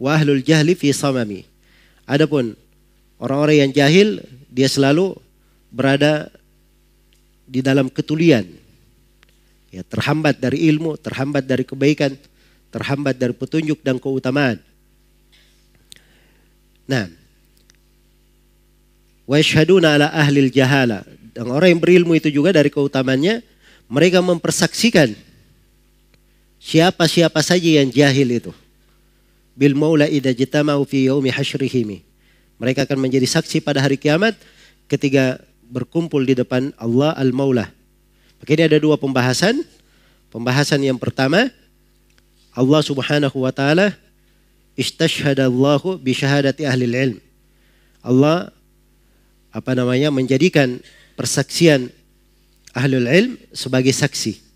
Wa 0.00 0.16
ahlul 0.16 0.40
jahli 0.40 0.72
fi 0.72 0.96
samami. 0.96 1.44
Adapun 2.08 2.56
orang-orang 3.20 3.68
yang 3.68 3.72
jahil 3.76 4.08
dia 4.48 4.64
selalu 4.64 5.12
berada 5.68 6.32
di 7.44 7.60
dalam 7.60 7.92
ketulian. 7.92 8.48
Ya, 9.70 9.84
terhambat 9.84 10.40
dari 10.40 10.66
ilmu, 10.72 10.96
terhambat 10.98 11.44
dari 11.46 11.62
kebaikan, 11.62 12.16
terhambat 12.72 13.20
dari 13.20 13.36
petunjuk 13.36 13.84
dan 13.84 14.00
keutamaan. 14.00 14.58
Nah. 16.88 17.06
Wa 19.28 19.38
yashhaduna 19.38 19.94
ala 19.94 20.10
ahlil 20.10 20.50
jahala. 20.50 21.06
Dan 21.30 21.46
orang 21.46 21.78
yang 21.78 21.82
berilmu 21.84 22.18
itu 22.18 22.34
juga 22.34 22.50
dari 22.50 22.66
keutamannya 22.66 23.46
mereka 23.86 24.18
mempersaksikan 24.18 25.14
siapa-siapa 26.60 27.40
saja 27.40 27.80
yang 27.80 27.88
jahil 27.88 28.28
itu. 28.28 28.52
Bil 29.56 29.74
maula 29.74 30.06
idza 30.06 30.30
jitama'u 30.30 30.84
fi 30.84 31.08
yaumi 31.08 31.32
hasyrihim. 31.32 32.04
Mereka 32.60 32.84
akan 32.84 33.00
menjadi 33.00 33.24
saksi 33.24 33.64
pada 33.64 33.80
hari 33.80 33.96
kiamat 33.96 34.36
ketika 34.84 35.40
berkumpul 35.72 36.20
di 36.20 36.36
depan 36.36 36.76
Allah 36.76 37.16
Al-Maula. 37.16 37.72
Maka 38.40 38.50
ini 38.52 38.68
ada 38.68 38.76
dua 38.76 39.00
pembahasan. 39.00 39.64
Pembahasan 40.30 40.84
yang 40.84 41.00
pertama, 41.00 41.48
Allah 42.54 42.80
Subhanahu 42.84 43.36
wa 43.42 43.50
taala 43.50 43.96
istashhadallahu 44.76 45.98
bi 45.98 46.12
syahadati 46.14 46.68
ahli 46.68 46.84
ilm. 46.86 47.18
Allah 48.04 48.52
apa 49.50 49.72
namanya 49.74 50.08
menjadikan 50.12 50.78
persaksian 51.18 51.90
ahli 52.72 52.96
ilm 53.00 53.36
sebagai 53.52 53.92
saksi. 53.92 54.49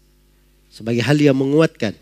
Sebagai 0.75 1.07
hal 1.07 1.15
yang 1.23 1.39
menguatkan. 1.39 1.95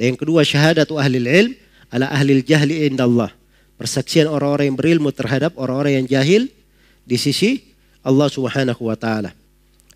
Dan 0.00 0.16
yang 0.16 0.18
kedua 0.18 0.40
syahadatu 0.40 0.96
ahli 0.96 1.20
ilm 1.20 1.52
ala 1.92 2.08
ahli 2.08 2.40
jahli 2.40 2.88
indallah. 2.88 3.28
Persaksian 3.76 4.24
orang-orang 4.24 4.72
yang 4.72 4.78
berilmu 4.80 5.12
terhadap 5.12 5.52
orang-orang 5.60 6.00
yang 6.00 6.06
jahil 6.08 6.42
di 7.04 7.20
sisi 7.20 7.60
Allah 8.00 8.32
Subhanahu 8.32 8.88
wa 8.88 8.96
taala. 8.96 9.36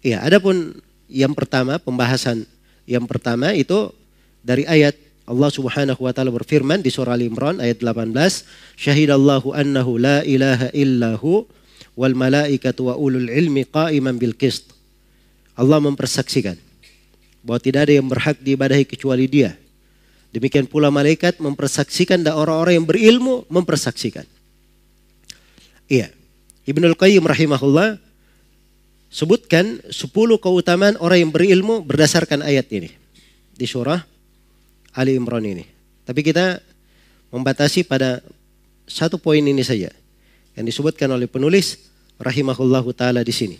Iya, 0.04 0.20
adapun 0.20 0.76
yang 1.08 1.32
pertama 1.32 1.80
pembahasan 1.80 2.44
yang 2.84 3.08
pertama 3.08 3.56
itu 3.56 3.88
dari 4.44 4.68
ayat 4.68 4.92
Allah 5.24 5.48
Subhanahu 5.48 6.04
wa 6.04 6.12
taala 6.12 6.28
berfirman 6.28 6.84
di 6.84 6.92
surah 6.92 7.16
Al 7.16 7.24
Imran 7.24 7.56
ayat 7.56 7.80
18, 7.80 8.44
"Syahidallahu 8.76 9.56
annahu 9.56 9.96
la 9.96 10.20
ilaha 10.28 10.68
illahu 10.76 11.48
wal 11.96 12.12
malaikatu 12.12 12.92
wa 12.92 13.00
ulul 13.00 13.32
ilmi 13.32 13.64
qa'iman 13.64 14.20
bil 14.20 14.36
qist." 14.36 14.76
Allah 15.56 15.80
mempersaksikan 15.80 16.71
bahwa 17.42 17.58
tidak 17.58 17.90
ada 17.90 17.94
yang 17.98 18.06
berhak 18.06 18.38
diibadahi 18.38 18.86
kecuali 18.86 19.26
Dia. 19.26 19.54
Demikian 20.32 20.64
pula 20.64 20.88
malaikat 20.88 21.42
mempersaksikan 21.42 22.24
dan 22.24 22.32
orang-orang 22.38 22.80
yang 22.80 22.86
berilmu 22.88 23.44
mempersaksikan. 23.52 24.24
Iya. 25.90 26.08
Ibnul 26.64 26.96
Qayyim 26.96 27.26
rahimahullah 27.26 28.00
sebutkan 29.12 29.82
10 29.92 29.92
keutamaan 30.40 30.96
orang 31.02 31.28
yang 31.28 31.32
berilmu 31.34 31.84
berdasarkan 31.84 32.40
ayat 32.40 32.70
ini 32.72 32.88
di 33.52 33.66
surah 33.68 34.00
Ali 34.96 35.18
Imran 35.18 35.44
ini. 35.44 35.68
Tapi 36.08 36.24
kita 36.24 36.64
membatasi 37.28 37.84
pada 37.84 38.24
satu 38.88 39.20
poin 39.20 39.42
ini 39.42 39.60
saja 39.60 39.92
yang 40.56 40.64
disebutkan 40.64 41.12
oleh 41.12 41.28
penulis 41.28 41.92
rahimahullahu 42.20 42.92
taala 42.96 43.20
di 43.20 43.32
sini 43.32 43.56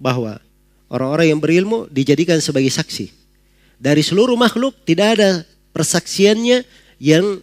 bahwa 0.00 0.40
orang-orang 0.94 1.34
yang 1.34 1.40
berilmu 1.42 1.90
dijadikan 1.90 2.38
sebagai 2.38 2.70
saksi 2.70 3.24
dari 3.78 4.00
seluruh 4.00 4.38
makhluk 4.38 4.72
tidak 4.86 5.18
ada 5.18 5.30
persaksiannya 5.74 6.62
yang 7.02 7.42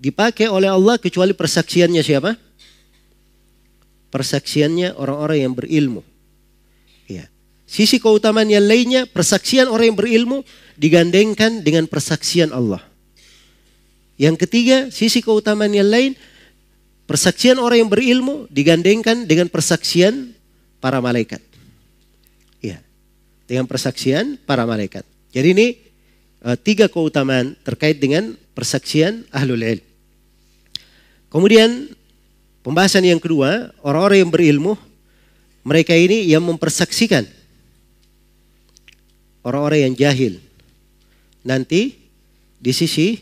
dipakai 0.00 0.48
oleh 0.48 0.70
Allah 0.70 0.98
kecuali 0.98 1.34
persaksiannya 1.34 2.02
siapa? 2.02 2.32
Persaksiannya 4.08 4.96
orang-orang 4.96 5.38
yang 5.44 5.52
berilmu. 5.52 6.02
Ya. 7.08 7.26
Sisi 7.68 8.00
keutamaan 8.00 8.48
yang 8.48 8.64
lainnya, 8.64 9.08
persaksian 9.08 9.68
orang 9.68 9.92
yang 9.92 9.98
berilmu 9.98 10.38
digandengkan 10.80 11.60
dengan 11.60 11.88
persaksian 11.88 12.52
Allah. 12.56 12.80
Yang 14.20 14.48
ketiga, 14.48 14.88
sisi 14.92 15.24
keutamaan 15.24 15.72
yang 15.72 15.88
lain, 15.88 16.12
persaksian 17.04 17.60
orang 17.60 17.84
yang 17.84 17.90
berilmu 17.90 18.48
digandengkan 18.52 19.24
dengan 19.28 19.48
persaksian 19.48 20.36
para 20.80 21.04
malaikat. 21.04 21.51
Dengan 23.52 23.68
persaksian 23.68 24.40
para 24.48 24.64
malaikat. 24.64 25.04
Jadi 25.28 25.48
ini 25.52 25.66
uh, 26.40 26.56
tiga 26.56 26.88
keutamaan 26.88 27.52
terkait 27.60 28.00
dengan 28.00 28.32
persaksian 28.56 29.28
ahlul 29.28 29.60
ilm. 29.60 29.84
Kemudian 31.28 31.92
pembahasan 32.64 33.04
yang 33.04 33.20
kedua, 33.20 33.76
orang-orang 33.84 34.24
yang 34.24 34.32
berilmu, 34.32 34.72
mereka 35.68 35.92
ini 35.92 36.24
yang 36.32 36.40
mempersaksikan 36.48 37.28
orang-orang 39.44 39.92
yang 39.92 39.94
jahil. 40.00 40.34
Nanti 41.44 41.98
di 42.56 42.72
sisi 42.72 43.20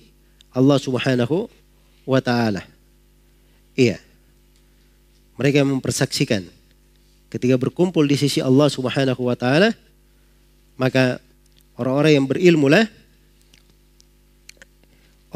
Allah 0.54 0.78
Subhanahu 0.78 1.50
wa 2.06 2.20
taala. 2.22 2.62
Iya. 3.74 3.98
Mereka 5.40 5.64
yang 5.64 5.74
mempersaksikan 5.74 6.44
ketika 7.32 7.56
berkumpul 7.56 8.04
di 8.04 8.14
sisi 8.14 8.44
Allah 8.44 8.68
Subhanahu 8.68 9.26
wa 9.26 9.34
taala 9.34 9.72
maka 10.80 11.20
orang-orang 11.76 12.16
yang 12.16 12.26
berilmu 12.26 12.72
lah 12.72 12.88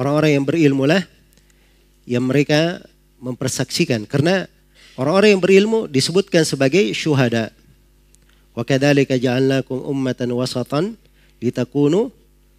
orang-orang 0.01 0.41
yang 0.41 0.45
berilmu 0.49 0.89
lah 0.89 1.05
yang 2.09 2.25
mereka 2.25 2.81
mempersaksikan 3.21 4.09
karena 4.09 4.49
orang-orang 4.97 5.37
yang 5.37 5.43
berilmu 5.45 5.85
disebutkan 5.85 6.49
sebagai 6.49 6.89
syuhada 6.97 7.53
Wa 8.55 8.63
kadzalika 8.63 9.19
ja'alnakum 9.19 9.83
ummatan 9.83 10.31
wasatan 10.31 10.95
litakunu 11.43 12.15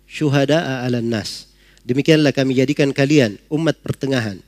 syuhada'a 0.06 0.84
'alan 0.84 1.08
nas. 1.08 1.48
Demikianlah 1.88 2.36
kami 2.36 2.60
jadikan 2.60 2.92
kalian 2.92 3.40
umat 3.48 3.80
pertengahan. 3.80 4.44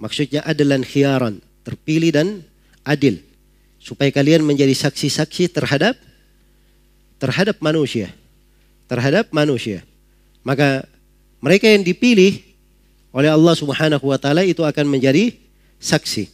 Maksudnya 0.00 0.40
adalan 0.48 0.80
khiaran, 0.80 1.44
terpilih 1.68 2.10
dan 2.16 2.28
adil. 2.88 3.20
Supaya 3.76 4.08
kalian 4.08 4.40
menjadi 4.40 4.72
saksi-saksi 4.72 5.52
terhadap 5.52 6.00
terhadap 7.20 7.60
manusia. 7.60 8.08
Terhadap 8.88 9.28
manusia. 9.30 9.84
Maka 10.42 10.88
mereka 11.38 11.68
yang 11.68 11.84
dipilih 11.84 12.40
oleh 13.12 13.30
Allah 13.30 13.54
Subhanahu 13.54 14.02
wa 14.08 14.18
taala 14.18 14.42
itu 14.42 14.64
akan 14.64 14.88
menjadi 14.88 15.36
saksi. 15.78 16.26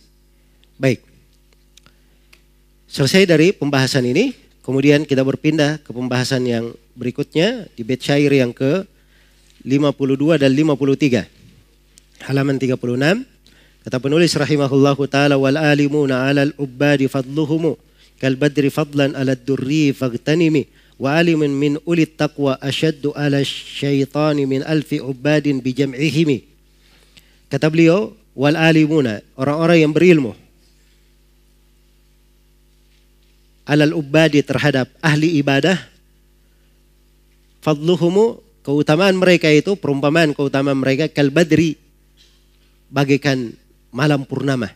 Baik. 0.79 1.03
Selesai 2.87 3.27
dari 3.27 3.51
pembahasan 3.51 4.07
ini, 4.07 4.33
kemudian 4.63 5.03
kita 5.03 5.27
berpindah 5.27 5.83
ke 5.83 5.91
pembahasan 5.91 6.47
yang 6.47 6.65
berikutnya 6.95 7.69
di 7.75 7.83
bait 7.85 8.01
syair 8.01 8.31
yang 8.31 8.55
ke 8.55 8.87
52 9.67 10.39
dan 10.41 10.51
53. 10.55 11.27
Halaman 12.31 12.57
36. 12.57 13.27
Kata 13.87 14.03
penulis 14.03 14.33
rahimahullahu 14.35 15.03
taala 15.07 15.39
wal 15.39 15.59
alimuna 15.59 16.27
'alal 16.27 16.55
ubbadi 16.59 17.07
fadluhum 17.07 17.79
kal 18.21 18.37
badri 18.37 18.73
fadlan 18.73 19.13
'ala 19.13 19.37
durri 19.37 19.93
fagtanimi 19.93 20.69
wa 20.97 21.21
min 21.23 21.77
ulit 21.85 22.17
taqwa 22.17 22.57
ashaddu 22.61 23.13
'ala 23.13 23.45
syaitani 23.45 24.49
min 24.49 24.65
alfi 24.65 25.01
ubbadin 25.01 25.61
bi 25.61 25.77
jam'ihim. 25.77 26.41
Kata 27.53 27.69
beliau 27.69 28.17
wal 28.37 28.57
alimuna 28.57 29.25
orang-orang 29.41 29.79
yang 29.89 29.93
berilmu 29.97 30.37
alal 33.67 33.99
ubadi 33.99 34.45
terhadap 34.47 34.87
ahli 35.03 35.43
ibadah 35.43 35.75
fadluhumu 37.65 38.39
keutamaan 38.63 39.19
mereka 39.19 39.51
itu 39.51 39.75
perumpamaan 39.75 40.37
keutamaan 40.37 40.79
mereka 40.79 41.11
kal 41.11 41.35
badri 41.35 41.75
bagaikan 42.93 43.51
malam 43.91 44.23
purnama 44.23 44.71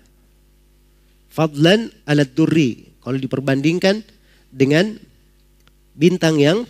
fadlan 1.30 1.94
ala 2.02 2.26
durri 2.26 2.89
kalau 3.10 3.18
diperbandingkan 3.18 4.06
dengan 4.54 4.94
bintang 5.98 6.38
yang 6.38 6.62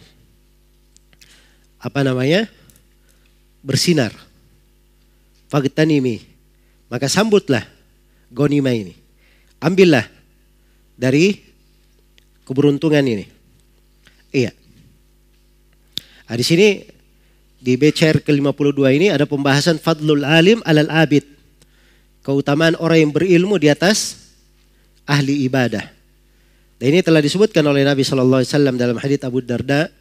apa 1.76 2.00
namanya 2.00 2.48
bersinar 3.60 4.16
fagtanimi 5.52 6.24
maka 6.88 7.12
sambutlah 7.12 7.68
gonima 8.32 8.72
ini 8.72 8.96
ambillah 9.60 10.08
dari 10.96 11.36
keberuntungan 12.48 13.04
ini. 13.04 13.28
Iya. 14.34 14.50
Nah, 16.26 16.34
di 16.34 16.44
sini 16.44 16.68
di 17.60 17.76
BCR 17.76 18.24
ke-52 18.24 18.80
ini 18.96 19.06
ada 19.12 19.28
pembahasan 19.28 19.78
fadlul 19.78 20.26
alim 20.26 20.58
alal 20.66 20.90
abid. 20.90 21.22
Keutamaan 22.26 22.74
orang 22.76 23.06
yang 23.08 23.12
berilmu 23.14 23.56
di 23.56 23.70
atas 23.70 24.28
ahli 25.08 25.46
ibadah. 25.46 25.99
Dan 26.80 26.96
ini 26.96 27.04
telah 27.04 27.20
disebutkan 27.20 27.60
oleh 27.68 27.84
Nabi 27.84 28.00
Shallallahu 28.00 28.40
Alaihi 28.40 28.52
Wasallam 28.56 28.80
dalam 28.80 28.96
hadits 28.96 29.28
Abu 29.28 29.44
Darda 29.44 29.92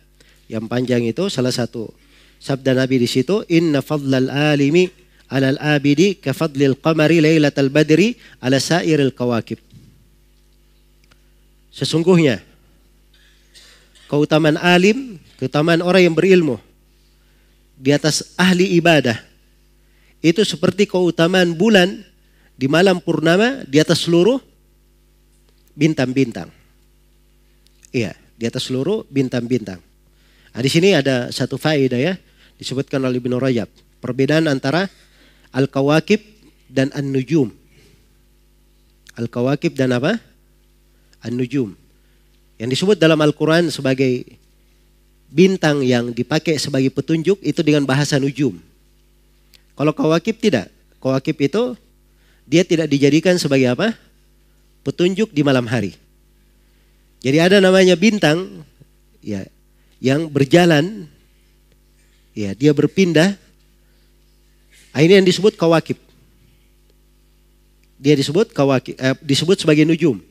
yang 0.47 0.63
panjang 0.71 1.03
itu 1.03 1.27
salah 1.27 1.51
satu 1.51 1.91
sabda 2.39 2.71
Nabi 2.71 3.03
di 3.03 3.07
situ 3.11 3.43
Inna 3.51 3.83
fadlal 3.83 4.31
alimi 4.31 4.87
alal 5.27 5.59
abidi 5.59 6.15
ka 6.15 6.31
fadlil 6.31 6.79
qamari 6.79 7.19
lailatal 7.19 7.67
badri 7.67 8.15
ala 8.39 8.63
sairil 8.63 9.11
kawakib. 9.11 9.59
Sesungguhnya 11.75 12.39
keutamaan 14.07 14.55
alim, 14.55 15.19
keutamaan 15.35 15.83
orang 15.83 16.07
yang 16.07 16.15
berilmu 16.15 16.63
di 17.75 17.91
atas 17.91 18.39
ahli 18.39 18.79
ibadah 18.79 19.19
itu 20.23 20.47
seperti 20.47 20.87
keutamaan 20.87 21.51
bulan 21.59 22.07
di 22.55 22.71
malam 22.71 23.03
purnama 23.03 23.67
di 23.67 23.83
atas 23.83 24.07
seluruh 24.07 24.39
bintang-bintang. 25.75 26.58
Iya, 27.89 28.13
di 28.37 28.45
atas 28.45 28.69
seluruh 28.69 29.05
bintang-bintang. 29.09 29.81
Nah, 30.53 30.61
di 30.61 30.69
sini 30.69 30.93
ada 30.93 31.29
satu 31.29 31.57
faedah 31.57 31.97
ya, 31.97 32.13
disebutkan 32.57 33.01
oleh 33.01 33.17
Ibnu 33.17 33.37
Rajab. 33.37 33.69
Perbedaan 33.99 34.45
antara 34.47 34.87
al-kawakib 35.53 36.21
dan 36.69 36.93
an-nujum. 36.93 37.49
Al-kawakib 39.19 39.75
dan 39.75 39.91
apa? 39.91 40.15
An-Nujum. 41.19 41.75
Yang 42.55 42.69
disebut 42.79 42.95
dalam 42.95 43.19
Al-Quran 43.19 43.67
sebagai 43.67 44.23
bintang 45.27 45.83
yang 45.83 46.15
dipakai 46.15 46.55
sebagai 46.55 46.87
petunjuk 46.91 47.35
itu 47.43 47.59
dengan 47.59 47.83
bahasa 47.83 48.15
nujum. 48.15 48.55
Kalau 49.75 49.91
kawakib 49.91 50.39
tidak. 50.39 50.71
Kawakib 51.03 51.35
itu 51.39 51.75
dia 52.47 52.63
tidak 52.63 52.87
dijadikan 52.91 53.35
sebagai 53.35 53.71
apa? 53.71 53.95
Petunjuk 54.83 55.31
di 55.31 55.43
malam 55.43 55.67
hari. 55.67 55.95
Jadi 57.19 57.37
ada 57.39 57.57
namanya 57.59 57.99
bintang 57.99 58.63
ya 59.19 59.43
yang 59.99 60.31
berjalan 60.31 61.11
ya 62.31 62.55
dia 62.55 62.71
berpindah 62.71 63.35
ah, 64.95 65.01
ini 65.03 65.19
yang 65.19 65.27
disebut 65.27 65.59
kawakib. 65.59 65.99
Dia 67.99 68.15
disebut 68.15 68.55
kawakib 68.55 68.95
eh, 68.95 69.15
disebut 69.19 69.59
sebagai 69.59 69.83
nujum. 69.83 70.23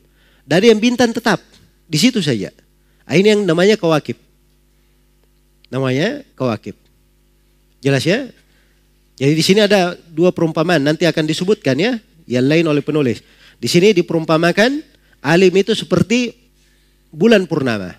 Dari 0.49 0.73
yang 0.73 0.81
bintang 0.81 1.13
tetap 1.13 1.37
di 1.85 1.97
situ 2.01 2.25
saja. 2.25 2.49
Nah, 3.05 3.13
ini 3.13 3.37
yang 3.37 3.41
namanya 3.45 3.77
kawakib. 3.77 4.17
Namanya 5.69 6.25
kawakib. 6.33 6.73
Jelas 7.85 8.01
ya? 8.01 8.25
Jadi 9.19 9.33
di 9.37 9.43
sini 9.45 9.61
ada 9.61 9.93
dua 10.09 10.33
perumpamaan 10.33 10.81
nanti 10.81 11.05
akan 11.05 11.29
disebutkan 11.29 11.77
ya, 11.77 12.01
yang 12.25 12.49
lain 12.49 12.65
oleh 12.65 12.81
penulis. 12.81 13.21
Di 13.61 13.69
sini 13.69 13.93
diperumpamakan 13.93 14.81
alim 15.21 15.53
itu 15.53 15.77
seperti 15.77 16.48
bulan 17.09 17.45
purnama. 17.45 17.93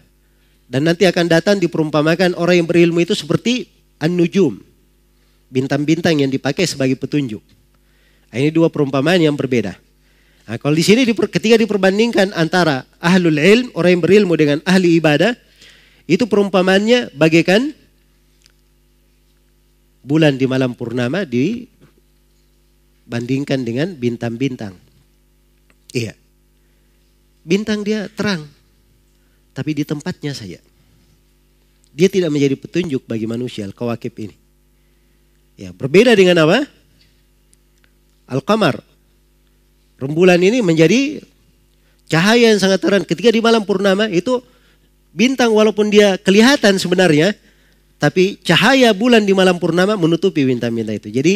Dan 0.71 0.87
nanti 0.87 1.03
akan 1.03 1.27
datang 1.27 1.59
diperumpamakan 1.59 2.39
orang 2.39 2.63
yang 2.63 2.69
berilmu 2.71 3.03
itu 3.03 3.15
seperti 3.15 3.67
an-nujum. 3.99 4.63
Bintang-bintang 5.51 6.23
yang 6.23 6.31
dipakai 6.31 6.63
sebagai 6.63 6.95
petunjuk. 6.95 7.43
Nah, 8.31 8.39
ini 8.39 8.55
dua 8.55 8.71
perumpamaan 8.71 9.19
yang 9.19 9.35
berbeda. 9.35 9.75
Nah, 10.47 10.57
kalau 10.63 10.79
di 10.79 10.87
sini 10.87 11.03
ketika 11.07 11.59
diperbandingkan 11.59 12.31
antara 12.39 12.87
ahlul 13.03 13.35
ilm, 13.35 13.75
orang 13.75 13.99
yang 13.99 14.03
berilmu 14.03 14.35
dengan 14.39 14.63
ahli 14.63 15.03
ibadah, 15.03 15.35
itu 16.07 16.23
perumpamannya 16.31 17.11
bagaikan 17.19 17.75
bulan 20.07 20.39
di 20.39 20.47
malam 20.47 20.79
purnama 20.79 21.27
dibandingkan 21.27 23.67
dengan 23.67 23.91
bintang-bintang. 23.95 24.75
Iya. 25.95 26.15
Bintang 27.43 27.83
dia 27.83 28.07
terang, 28.11 28.47
tapi 29.55 29.77
di 29.77 29.85
tempatnya 29.85 30.33
saja. 30.35 30.59
Dia 31.91 32.09
tidak 32.09 32.31
menjadi 32.31 32.55
petunjuk 32.55 33.03
bagi 33.07 33.27
manusia, 33.27 33.67
al-kawakib 33.67 34.15
ini. 34.23 34.37
Ya, 35.59 35.75
berbeda 35.75 36.15
dengan 36.15 36.47
apa? 36.47 36.65
Al-qamar, 38.31 38.79
rembulan 39.99 40.39
ini 40.39 40.63
menjadi 40.63 41.19
cahaya 42.07 42.55
yang 42.55 42.63
sangat 42.63 42.79
terang. 42.79 43.03
Ketika 43.03 43.35
di 43.35 43.43
malam 43.43 43.67
purnama 43.67 44.07
itu 44.07 44.39
Bintang 45.11 45.51
walaupun 45.51 45.91
dia 45.91 46.15
kelihatan 46.23 46.79
sebenarnya, 46.79 47.35
tapi 47.99 48.39
cahaya 48.47 48.95
bulan 48.95 49.27
di 49.27 49.35
malam 49.35 49.59
purnama 49.59 49.99
menutupi 49.99 50.47
bintang-bintang 50.47 51.03
itu. 51.03 51.11
Jadi 51.11 51.35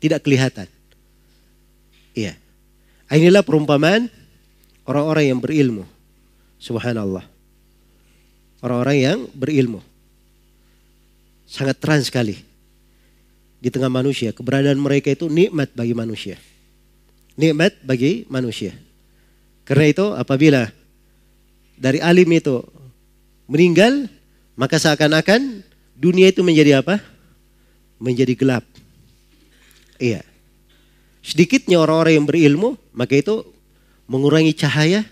tidak 0.00 0.24
kelihatan. 0.24 0.64
Iya. 2.16 2.32
Inilah 3.12 3.44
perumpamaan 3.44 4.08
orang-orang 4.88 5.24
yang 5.36 5.38
berilmu. 5.38 5.84
Subhanallah. 6.56 7.28
Orang-orang 8.60 8.96
yang 9.00 9.18
berilmu. 9.32 9.80
Sangat 11.48 11.80
terang 11.80 12.04
sekali. 12.04 12.36
Di 13.60 13.68
tengah 13.72 13.88
manusia. 13.88 14.36
Keberadaan 14.36 14.80
mereka 14.80 15.12
itu 15.12 15.28
nikmat 15.32 15.72
bagi 15.72 15.96
manusia. 15.96 16.36
Nikmat 17.40 17.80
bagi 17.84 18.28
manusia. 18.28 18.76
Karena 19.64 19.86
itu 19.88 20.06
apabila 20.12 20.68
dari 21.80 22.02
alim 22.04 22.28
itu 22.36 22.60
meninggal, 23.48 24.06
maka 24.54 24.76
seakan-akan 24.76 25.64
dunia 25.96 26.28
itu 26.28 26.44
menjadi 26.44 26.84
apa? 26.84 27.00
Menjadi 27.96 28.36
gelap. 28.36 28.64
Iya. 29.96 30.20
Sedikitnya 31.20 31.80
orang-orang 31.80 32.20
yang 32.20 32.26
berilmu, 32.28 32.76
maka 32.92 33.16
itu 33.16 33.44
mengurangi 34.08 34.56
cahaya 34.56 35.04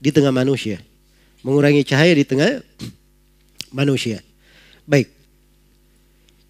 di 0.00 0.12
tengah 0.12 0.32
manusia. 0.32 0.80
Mengurangi 1.40 1.82
cahaya 1.88 2.12
di 2.12 2.24
tengah 2.28 2.60
manusia. 3.72 4.20
Baik. 4.84 5.08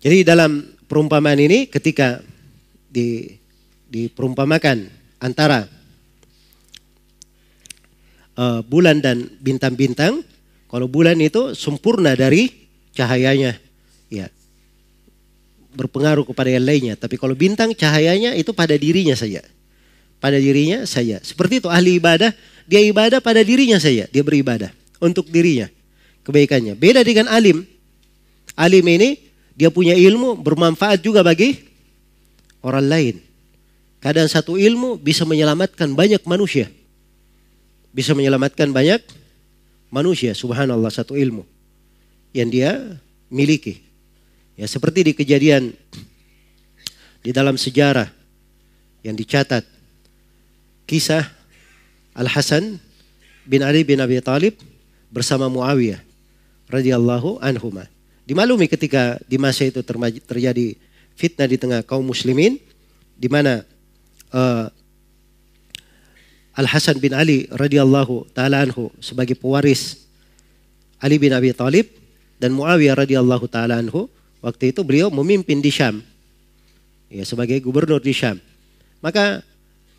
Jadi 0.00 0.24
dalam 0.24 0.64
perumpamaan 0.88 1.38
ini 1.38 1.68
ketika 1.68 2.24
di 2.90 3.37
diperumpamakan 3.90 4.88
antara 5.20 5.66
uh, 8.38 8.64
bulan 8.64 8.98
dan 9.05 9.29
bintang-bintang, 9.38 10.24
kalau 10.72 10.87
bulan 10.88 11.18
itu 11.20 11.53
sempurna 11.53 12.16
dari 12.16 12.48
cahayanya, 12.96 13.59
ya 14.09 14.26
berpengaruh 15.76 16.26
kepada 16.26 16.50
yang 16.50 16.66
lainnya. 16.66 16.94
Tapi 16.96 17.20
kalau 17.20 17.37
bintang 17.37 17.76
cahayanya 17.76 18.35
itu 18.35 18.50
pada 18.57 18.74
dirinya 18.74 19.14
saja, 19.14 19.44
pada 20.18 20.40
dirinya 20.40 20.83
saja. 20.88 21.20
Seperti 21.20 21.61
itu 21.61 21.68
ahli 21.68 22.00
ibadah, 22.00 22.33
dia 22.64 22.81
ibadah 22.83 23.20
pada 23.20 23.44
dirinya 23.44 23.76
saja, 23.76 24.09
dia 24.09 24.22
beribadah 24.24 24.80
untuk 25.03 25.27
dirinya, 25.33 25.67
kebaikannya. 26.23 26.77
Beda 26.77 27.01
dengan 27.01 27.27
alim, 27.33 27.65
alim 28.55 28.85
ini 28.87 29.19
dia 29.57 29.73
punya 29.73 29.97
ilmu 29.97 30.39
bermanfaat 30.41 31.03
juga 31.03 31.25
bagi 31.25 31.59
orang 32.61 32.87
lain. 32.87 33.17
Kadang 34.01 34.29
satu 34.29 34.57
ilmu 34.57 34.97
bisa 34.97 35.29
menyelamatkan 35.29 35.93
banyak 35.93 36.25
manusia. 36.25 36.73
Bisa 37.91 38.15
menyelamatkan 38.15 38.71
banyak 38.71 39.03
manusia, 39.91 40.33
subhanallah 40.33 40.89
satu 40.89 41.19
ilmu 41.19 41.45
yang 42.33 42.49
dia 42.49 42.97
miliki. 43.29 43.83
Ya 44.57 44.65
seperti 44.71 45.11
di 45.11 45.13
kejadian 45.13 45.75
di 47.21 47.31
dalam 47.35 47.61
sejarah 47.61 48.09
yang 49.05 49.17
dicatat 49.17 49.65
kisah 50.89 51.29
Al-Hasan 52.17 52.81
bin 53.45 53.61
Ali 53.61 53.85
bin 53.85 54.01
Abi 54.01 54.21
Talib 54.25 54.57
bersama 55.11 55.51
Muawiyah 55.51 56.01
radhiyallahu 56.70 57.42
anhuma. 57.42 57.90
Dimaklumi 58.25 58.70
ketika 58.70 59.18
di 59.27 59.37
masa 59.37 59.66
itu 59.66 59.83
terjadi 60.23 60.79
fitnah 61.18 61.51
di 61.51 61.59
tengah 61.59 61.83
kaum 61.83 62.07
muslimin 62.07 62.62
di 63.18 63.27
mana 63.27 63.66
uh, 64.31 64.70
Al 66.55 66.66
Hasan 66.70 67.03
bin 67.03 67.11
Ali 67.11 67.51
radhiyallahu 67.51 68.31
taala 68.31 68.62
anhu 68.62 68.94
sebagai 69.03 69.35
pewaris 69.35 70.07
Ali 71.03 71.18
bin 71.18 71.35
Abi 71.35 71.51
Thalib 71.51 71.90
dan 72.38 72.55
Muawiyah 72.55 73.03
radhiyallahu 73.03 73.51
taala 73.51 73.83
anhu 73.83 74.07
waktu 74.38 74.70
itu 74.70 74.87
beliau 74.87 75.11
memimpin 75.11 75.59
di 75.59 75.75
Syam. 75.75 75.99
Ya 77.11 77.27
sebagai 77.27 77.59
gubernur 77.59 77.99
di 77.99 78.14
Syam. 78.14 78.38
Maka 79.03 79.42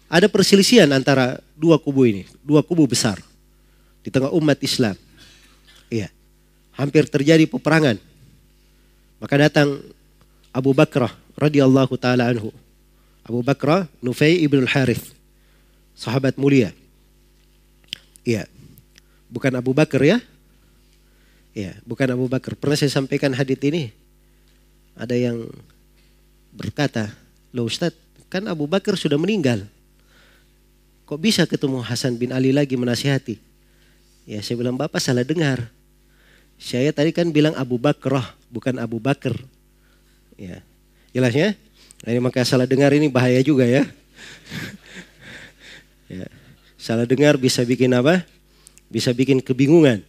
ada 0.07 0.27
perselisihan 0.31 0.87
antara 0.91 1.43
dua 1.55 1.75
kubu 1.79 2.07
ini 2.07 2.23
dua 2.43 2.63
kubu 2.63 2.87
besar 2.87 3.19
di 4.01 4.09
tengah 4.09 4.33
umat 4.33 4.57
Islam 4.61 4.97
iya 5.89 6.09
hampir 6.75 7.05
terjadi 7.07 7.45
peperangan 7.47 7.97
maka 9.21 9.35
datang 9.37 9.81
Abu 10.51 10.73
Bakrah 10.73 11.13
radhiyallahu 11.37 11.93
taala 11.97 12.29
anhu 12.29 12.49
Abu 13.21 13.45
Bakrah 13.45 13.85
Nufai 14.01 14.41
ibn 14.41 14.65
al-Harith 14.65 15.21
sahabat 16.01 16.33
mulia. 16.41 16.73
Iya. 18.25 18.49
Bukan 19.29 19.53
Abu 19.53 19.71
Bakar 19.77 20.01
ya. 20.01 20.17
Iya, 21.53 21.77
bukan 21.85 22.09
Abu 22.09 22.25
Bakar. 22.25 22.57
Pernah 22.57 22.75
saya 22.79 22.89
sampaikan 22.89 23.31
hadis 23.37 23.59
ini. 23.61 23.93
Ada 24.97 25.15
yang 25.15 25.47
berkata, 26.51 27.13
"Loh 27.55 27.67
Ustaz, 27.69 27.95
kan 28.27 28.43
Abu 28.49 28.67
Bakar 28.67 28.97
sudah 28.99 29.15
meninggal. 29.15 29.63
Kok 31.07 31.19
bisa 31.19 31.43
ketemu 31.47 31.79
Hasan 31.83 32.19
bin 32.19 32.35
Ali 32.35 32.51
lagi 32.51 32.75
menasihati?" 32.75 33.50
Ya, 34.31 34.39
saya 34.39 34.55
bilang, 34.55 34.79
"Bapak 34.79 35.03
salah 35.03 35.27
dengar. 35.27 35.67
Saya 36.55 36.95
tadi 36.95 37.11
kan 37.11 37.27
bilang 37.35 37.51
Abu 37.59 37.75
Bakrah, 37.75 38.31
bukan 38.47 38.79
Abu 38.79 39.03
Bakar." 39.03 39.35
Ya. 40.39 40.63
Jelas 41.11 41.35
ya? 41.35 41.51
Nah, 42.07 42.09
ini 42.15 42.23
maka 42.23 42.39
salah 42.47 42.63
dengar 42.63 42.95
ini 42.95 43.11
bahaya 43.11 43.43
juga 43.43 43.67
ya. 43.67 43.83
Ya. 46.11 46.27
Salah 46.75 47.07
dengar 47.07 47.39
bisa 47.39 47.63
bikin 47.63 47.87
apa? 47.95 48.27
Bisa 48.91 49.15
bikin 49.15 49.39
kebingungan. 49.39 50.03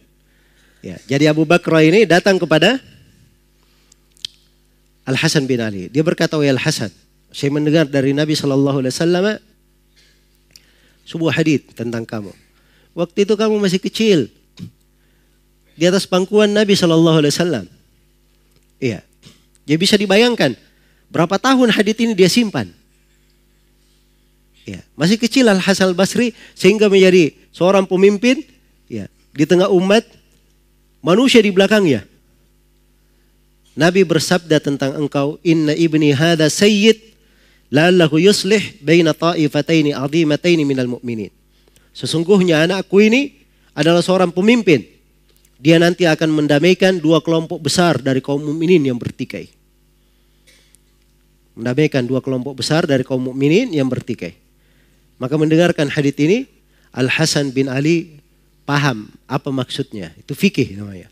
Ya, 0.83 0.99
jadi 1.07 1.31
Abu 1.31 1.47
Bakar 1.47 1.79
ini 1.79 2.03
datang 2.03 2.35
kepada 2.35 2.75
Al 5.07 5.15
Hasan 5.15 5.47
bin 5.47 5.63
Ali. 5.63 5.87
Dia 5.87 6.03
berkata, 6.03 6.35
"Wahai 6.35 6.51
Al 6.51 6.59
Hasan, 6.59 6.91
saya 7.31 7.55
mendengar 7.55 7.87
dari 7.87 8.11
Nabi 8.11 8.35
Shallallahu 8.35 8.83
Alaihi 8.83 8.91
Wasallam 8.91 9.25
sebuah 11.07 11.39
hadis 11.39 11.63
tentang 11.71 12.03
kamu. 12.03 12.35
Waktu 12.93 13.25
itu 13.25 13.33
kamu 13.33 13.57
masih 13.57 13.81
kecil 13.81 14.29
di 15.73 15.83
atas 15.89 16.05
pangkuan 16.05 16.53
Nabi 16.53 16.77
Shallallahu 16.77 17.17
Alaihi 17.25 17.33
Wasallam. 17.33 17.65
Iya, 18.77 19.01
jadi 19.65 19.77
bisa 19.81 19.95
dibayangkan 19.97 20.53
berapa 21.09 21.41
tahun 21.41 21.73
hadis 21.73 21.97
ini 21.97 22.13
dia 22.13 22.29
simpan. 22.29 22.69
Ya, 24.63 24.79
masih 24.95 25.19
kecil 25.19 25.49
Al 25.49 25.59
Hasan 25.59 25.91
Basri 25.91 26.31
sehingga 26.55 26.87
menjadi 26.87 27.35
seorang 27.51 27.83
pemimpin 27.83 28.45
ya 28.87 29.11
di 29.35 29.43
tengah 29.43 29.67
umat 29.73 30.05
manusia 31.03 31.43
di 31.43 31.51
belakangnya. 31.51 32.07
Nabi 33.73 34.05
bersabda 34.05 34.61
tentang 34.61 34.93
engkau 34.93 35.41
inna 35.41 35.73
ibni 35.73 36.13
hada 36.13 36.45
sayyid 36.45 37.01
la'allahu 37.73 38.21
yuslih 38.21 38.61
baina 38.85 39.17
ta'ifataini 39.17 39.97
azimataini 39.97 40.61
minal 40.61 40.87
mu'minin. 40.87 41.33
Sesungguhnya 41.93 42.65
anakku 42.65 42.97
ini 42.99 43.37
adalah 43.77 44.01
seorang 44.01 44.33
pemimpin. 44.33 44.81
Dia 45.61 45.79
nanti 45.79 46.03
akan 46.03 46.43
mendamaikan 46.43 46.99
dua 46.99 47.23
kelompok 47.23 47.61
besar 47.63 48.01
dari 48.01 48.19
kaum 48.19 48.41
mukminin 48.41 48.83
yang 48.83 48.99
bertikai. 48.99 49.47
Mendamaikan 51.53 52.03
dua 52.03 52.19
kelompok 52.19 52.59
besar 52.59 52.83
dari 52.89 53.05
kaum 53.05 53.21
mukminin 53.21 53.71
yang 53.71 53.87
bertikai. 53.87 54.33
Maka 55.21 55.37
mendengarkan 55.37 55.87
hadits 55.87 56.19
ini, 56.19 56.49
Al 56.91 57.07
Hasan 57.07 57.53
bin 57.53 57.69
Ali 57.69 58.19
paham 58.67 59.07
apa 59.29 59.53
maksudnya. 59.53 60.11
Itu 60.19 60.33
fikih 60.35 60.75
namanya. 60.75 61.07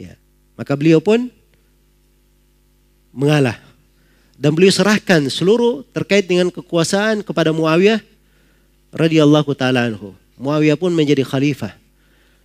Ya. 0.00 0.16
Maka 0.56 0.74
beliau 0.74 0.98
pun 0.98 1.30
mengalah. 3.14 3.60
Dan 4.34 4.58
beliau 4.58 4.74
serahkan 4.74 5.22
seluruh 5.30 5.86
terkait 5.94 6.26
dengan 6.26 6.50
kekuasaan 6.50 7.22
kepada 7.22 7.54
Muawiyah 7.54 8.02
radhiyallahu 8.92 9.50
taala 9.56 9.88
anhu. 9.88 10.14
Muawiyah 10.36 10.76
pun 10.76 10.92
menjadi 10.92 11.24
khalifah. 11.24 11.74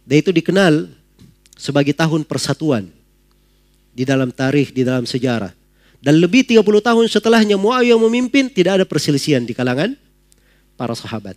Dan 0.07 0.23
itu 0.23 0.31
dikenal 0.31 0.87
sebagai 1.59 1.91
tahun 1.91 2.23
persatuan 2.23 2.87
di 3.91 4.07
dalam 4.07 4.31
tarikh, 4.31 4.71
di 4.71 4.87
dalam 4.87 5.03
sejarah. 5.03 5.51
Dan 5.99 6.23
lebih 6.23 6.47
30 6.47 6.63
tahun 6.63 7.05
setelahnya 7.11 7.59
Muawiyah 7.59 7.99
memimpin 7.99 8.47
tidak 8.47 8.81
ada 8.81 8.85
perselisihan 8.87 9.43
di 9.43 9.51
kalangan 9.51 9.97
para 10.79 10.93
sahabat. 10.95 11.35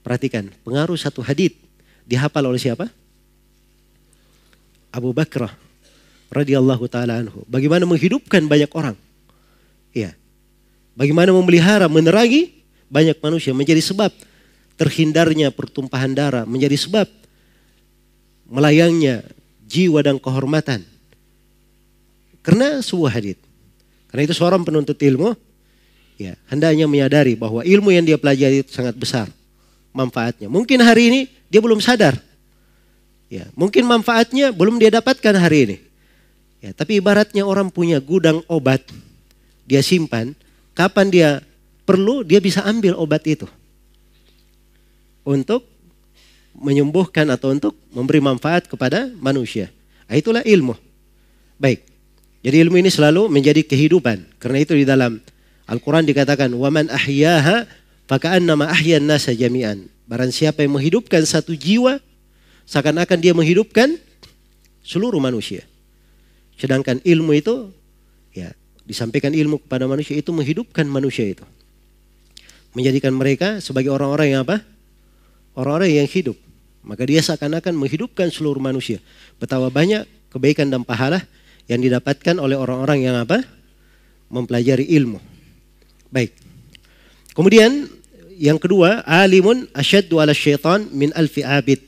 Perhatikan, 0.00 0.48
pengaruh 0.64 0.96
satu 0.96 1.20
hadith 1.20 1.52
dihafal 2.08 2.46
oleh 2.48 2.56
siapa? 2.56 2.88
Abu 4.90 5.12
Bakar 5.12 5.52
radhiyallahu 6.32 6.86
taala 6.86 7.20
anhu. 7.20 7.44
Bagaimana 7.50 7.84
menghidupkan 7.84 8.46
banyak 8.46 8.70
orang? 8.72 8.96
Ya. 9.90 10.14
Bagaimana 10.94 11.34
memelihara, 11.34 11.90
menerangi 11.90 12.62
banyak 12.86 13.18
manusia 13.18 13.54
menjadi 13.54 13.82
sebab 13.82 14.10
terhindarnya 14.80 15.52
pertumpahan 15.52 16.16
darah, 16.16 16.48
menjadi 16.48 16.72
sebab 16.72 17.04
melayangnya 18.48 19.20
jiwa 19.68 20.00
dan 20.00 20.16
kehormatan. 20.16 20.80
Karena 22.40 22.80
sebuah 22.80 23.12
hadith. 23.12 23.36
Karena 24.08 24.24
itu 24.24 24.32
seorang 24.32 24.64
penuntut 24.64 24.96
ilmu 24.96 25.36
ya 26.16 26.34
hendaknya 26.48 26.88
menyadari 26.88 27.36
bahwa 27.36 27.60
ilmu 27.60 27.92
yang 27.92 28.08
dia 28.08 28.16
pelajari 28.16 28.64
itu 28.64 28.72
sangat 28.72 28.96
besar 28.96 29.28
manfaatnya. 29.92 30.48
Mungkin 30.48 30.80
hari 30.80 31.12
ini 31.12 31.20
dia 31.52 31.60
belum 31.60 31.78
sadar. 31.78 32.16
Ya, 33.30 33.46
mungkin 33.54 33.86
manfaatnya 33.86 34.50
belum 34.50 34.80
dia 34.80 34.90
dapatkan 34.90 35.36
hari 35.38 35.58
ini. 35.68 35.76
Ya, 36.58 36.74
tapi 36.74 36.98
ibaratnya 36.98 37.46
orang 37.46 37.70
punya 37.70 38.02
gudang 38.02 38.42
obat, 38.50 38.82
dia 39.68 39.84
simpan, 39.84 40.34
kapan 40.74 41.06
dia 41.12 41.30
perlu 41.86 42.26
dia 42.26 42.42
bisa 42.42 42.66
ambil 42.66 42.98
obat 42.98 43.22
itu 43.28 43.46
Untuk 45.25 45.65
menyembuhkan 46.55 47.27
atau 47.33 47.51
untuk 47.51 47.73
memberi 47.91 48.23
manfaat 48.23 48.69
kepada 48.69 49.11
manusia. 49.19 49.73
Nah, 50.07 50.15
itulah 50.15 50.43
ilmu. 50.45 50.77
Baik. 51.59 51.83
Jadi 52.45 52.55
ilmu 52.61 52.77
ini 52.77 52.93
selalu 52.93 53.27
menjadi 53.27 53.65
kehidupan. 53.65 54.37
Karena 54.37 54.61
itu 54.61 54.77
di 54.77 54.85
dalam 54.85 55.17
Al-Quran 55.65 56.05
dikatakan, 56.05 56.53
وَمَنْ 56.53 56.93
أَحْيَاهَا 56.93 57.57
فَكَأَنَّمَا 58.05 58.69
أَحْيَا 58.69 59.01
النَّاسَ 59.01 59.33
جَمِيعًا. 59.33 59.81
Barang 60.05 60.29
siapa 60.29 60.61
yang 60.61 60.77
menghidupkan 60.77 61.25
satu 61.25 61.57
jiwa, 61.57 61.97
seakan-akan 62.69 63.17
dia 63.17 63.33
menghidupkan 63.33 63.97
seluruh 64.85 65.17
manusia. 65.17 65.65
Sedangkan 66.61 67.01
ilmu 67.01 67.33
itu, 67.33 67.73
ya 68.29 68.53
disampaikan 68.85 69.33
ilmu 69.33 69.57
kepada 69.65 69.89
manusia 69.89 70.13
itu 70.13 70.29
menghidupkan 70.29 70.85
manusia 70.85 71.25
itu. 71.25 71.41
Menjadikan 72.77 73.17
mereka 73.17 73.57
sebagai 73.57 73.89
orang-orang 73.89 74.37
yang 74.37 74.41
apa? 74.45 74.61
Orang-orang 75.54 76.02
yang 76.02 76.08
hidup. 76.08 76.38
Maka 76.80 77.04
dia 77.04 77.20
seakan-akan 77.20 77.76
menghidupkan 77.76 78.32
seluruh 78.32 78.62
manusia. 78.62 79.02
Betapa 79.36 79.68
banyak 79.68 80.08
kebaikan 80.32 80.72
dan 80.72 80.80
pahala 80.86 81.20
yang 81.68 81.82
didapatkan 81.82 82.40
oleh 82.40 82.56
orang-orang 82.56 83.04
yang 83.04 83.16
apa? 83.20 83.44
Mempelajari 84.30 84.88
ilmu. 84.96 85.18
Baik. 86.08 86.32
Kemudian 87.36 87.86
yang 88.40 88.56
kedua, 88.56 89.04
alimun 89.04 89.68
asyaddu 89.76 90.16
ala 90.16 90.32
syaitan 90.32 90.88
min 90.90 91.12
alfi 91.12 91.44
abid. 91.44 91.84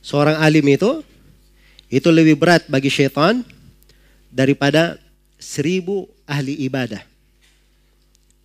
Seorang 0.00 0.40
alim 0.40 0.64
itu 0.66 1.04
itu 1.92 2.08
lebih 2.08 2.40
berat 2.40 2.64
bagi 2.72 2.88
syaitan 2.88 3.44
daripada 4.32 4.96
seribu 5.36 6.08
ahli 6.24 6.56
ibadah. 6.64 7.04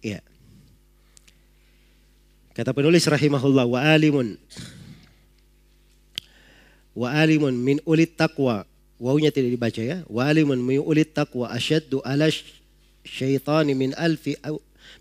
Ya. 0.04 0.20
Kata 2.58 2.74
penulis 2.74 3.06
rahimahullah 3.06 3.70
wa 3.70 3.78
alimun 3.86 4.34
wa 6.98 7.14
alimun 7.14 7.54
min 7.54 7.78
ulit 7.86 8.18
taqwa 8.18 8.66
wawunya 8.98 9.30
tidak 9.30 9.54
dibaca 9.54 9.78
ya 9.78 10.02
wa 10.10 10.26
alimun 10.26 10.58
min 10.58 10.82
ulit 10.82 11.14
taqwa 11.14 11.54
asyaddu 11.54 12.02
ala 12.02 12.26
syaitani 13.06 13.78
min 13.78 13.94
alfi 13.94 14.34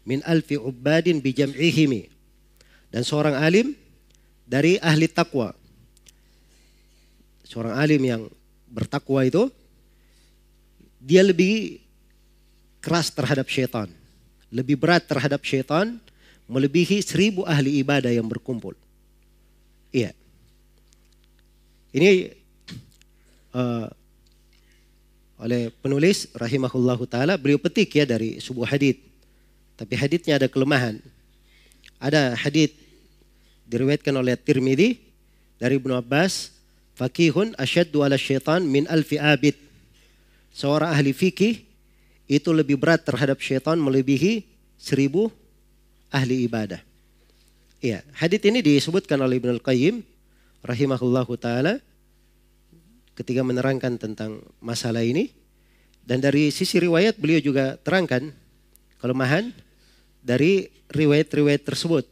min 0.07 0.23
alfi 0.23 0.55
ubadin 0.57 1.19
bijam'ihimi. 1.19 2.09
Dan 2.95 3.03
seorang 3.03 3.35
alim 3.37 3.75
dari 4.47 4.79
ahli 4.79 5.11
takwa. 5.11 5.53
Seorang 7.43 7.75
alim 7.75 8.03
yang 8.03 8.23
bertakwa 8.71 9.27
itu 9.27 9.51
dia 11.03 11.27
lebih 11.27 11.83
keras 12.79 13.11
terhadap 13.11 13.51
syaitan. 13.51 13.91
Lebih 14.55 14.79
berat 14.79 15.05
terhadap 15.11 15.43
syaitan 15.43 15.99
melebihi 16.47 17.03
seribu 17.03 17.43
ahli 17.43 17.83
ibadah 17.83 18.11
yang 18.11 18.27
berkumpul. 18.27 18.75
Iya. 19.91 20.15
Ini 21.91 22.31
uh, 23.55 23.87
oleh 25.37 25.69
penulis 25.83 26.31
rahimahullahu 26.33 27.05
taala 27.05 27.37
beliau 27.37 27.61
petik 27.61 27.93
ya 27.99 28.05
dari 28.09 28.39
sebuah 28.41 28.73
hadis. 28.79 28.97
Tapi 29.77 29.93
hadisnya 29.93 30.41
ada 30.41 30.49
kelemahan. 30.49 30.97
Ada 32.01 32.33
hadis 32.33 32.73
diriwayatkan 33.69 34.15
oleh 34.17 34.37
Tirmidzi 34.39 34.97
dari 35.61 35.77
Ibnu 35.77 35.93
Abbas, 35.93 36.53
"Fakihun 36.97 37.53
asyaddu 37.61 38.01
ala 38.01 38.17
syaitan 38.17 38.65
min 38.65 38.89
alfi 38.89 39.21
abid." 39.21 39.57
Seorang 40.57 40.89
ahli 40.97 41.13
fikih 41.13 41.61
itu 42.25 42.51
lebih 42.53 42.81
berat 42.81 43.05
terhadap 43.05 43.37
syaitan 43.45 43.77
melebihi 43.77 44.49
seribu 44.81 45.29
ahli 46.17 46.49
ibadah. 46.49 46.81
Iya, 47.85 48.01
hadis 48.17 48.41
ini 48.49 48.65
disebutkan 48.65 49.21
oleh 49.21 49.37
Ibnu 49.37 49.61
Al-Qayyim 49.61 50.01
rahimahullahu 50.65 51.37
taala 51.37 51.77
ketika 53.13 53.45
menerangkan 53.45 54.01
tentang 54.01 54.41
masalah 54.65 55.05
ini. 55.05 55.29
Dan 56.07 56.23
dari 56.23 56.55
sisi 56.55 56.79
riwayat 56.79 57.19
beliau 57.19 57.43
juga 57.43 57.75
terangkan 57.83 58.31
kelemahan 59.03 59.51
dari 60.23 60.71
riwayat-riwayat 60.89 61.67
tersebut. 61.67 62.07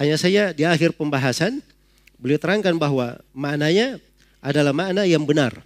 Hanya 0.00 0.16
saja 0.16 0.56
di 0.56 0.64
akhir 0.64 0.96
pembahasan 0.96 1.60
beliau 2.16 2.40
terangkan 2.40 2.72
bahwa 2.80 3.20
maknanya 3.36 4.00
adalah 4.40 4.72
makna 4.72 5.04
yang 5.04 5.28
benar. 5.28 5.60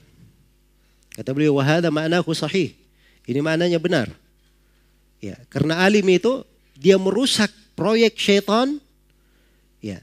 Kata 1.14 1.30
beliau 1.30 1.62
wahada 1.62 1.92
maknahu 1.94 2.34
sahih. 2.34 2.74
Ini 3.30 3.38
maknanya 3.38 3.78
benar. 3.78 4.10
Ya, 5.22 5.38
karena 5.46 5.78
alim 5.86 6.02
itu 6.10 6.42
dia 6.74 6.98
merusak 6.98 7.52
proyek 7.74 8.18
syaitan 8.18 8.80
ya 9.82 10.02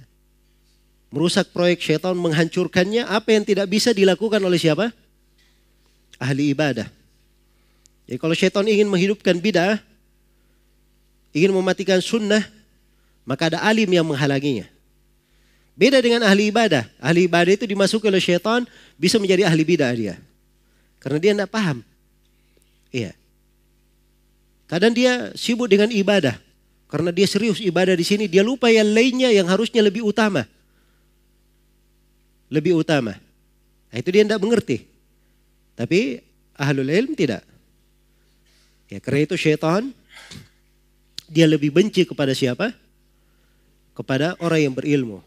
merusak 1.09 1.49
proyek 1.49 1.81
syaitan, 1.81 2.13
menghancurkannya, 2.13 3.05
apa 3.05 3.33
yang 3.33 3.43
tidak 3.45 3.65
bisa 3.69 3.89
dilakukan 3.93 4.37
oleh 4.41 4.61
siapa? 4.61 4.93
Ahli 6.21 6.53
ibadah. 6.53 6.85
Jadi 8.05 8.17
kalau 8.17 8.35
syaitan 8.37 8.65
ingin 8.65 8.89
menghidupkan 8.89 9.37
bid'ah, 9.37 9.81
ingin 11.33 11.53
mematikan 11.53 12.01
sunnah, 12.01 12.45
maka 13.25 13.53
ada 13.53 13.61
alim 13.65 13.89
yang 13.89 14.05
menghalanginya. 14.05 14.65
Beda 15.77 16.01
dengan 16.03 16.27
ahli 16.27 16.51
ibadah. 16.51 16.85
Ahli 16.99 17.25
ibadah 17.25 17.55
itu 17.55 17.65
dimasuki 17.65 18.05
oleh 18.05 18.21
syaitan, 18.21 18.65
bisa 18.99 19.17
menjadi 19.17 19.49
ahli 19.49 19.63
bid'ah 19.65 19.93
dia. 19.95 20.15
Karena 20.99 21.17
dia 21.17 21.31
tidak 21.33 21.49
paham. 21.49 21.77
Iya. 22.91 23.15
Kadang 24.69 24.93
dia 24.93 25.33
sibuk 25.33 25.71
dengan 25.71 25.89
ibadah. 25.89 26.37
Karena 26.89 27.13
dia 27.13 27.29
serius 27.29 27.61
ibadah 27.61 27.93
di 27.93 28.01
sini, 28.01 28.25
dia 28.25 28.41
lupa 28.41 28.67
yang 28.73 28.89
lainnya 28.89 29.29
yang 29.29 29.45
harusnya 29.45 29.85
lebih 29.85 30.01
utama 30.01 30.49
lebih 32.49 32.81
utama. 32.81 33.15
Nah, 33.89 33.97
itu 33.97 34.09
dia 34.09 34.25
tidak 34.25 34.41
mengerti. 34.41 34.83
Tapi 35.77 36.19
ahlul 36.57 36.89
ilm 36.89 37.13
tidak. 37.15 37.45
Ya, 38.89 38.97
karena 38.99 39.29
itu 39.29 39.37
syaitan 39.37 39.93
dia 41.29 41.45
lebih 41.45 41.69
benci 41.69 42.03
kepada 42.03 42.33
siapa? 42.33 42.73
Kepada 43.93 44.33
orang 44.41 44.59
yang 44.65 44.73
berilmu. 44.73 45.21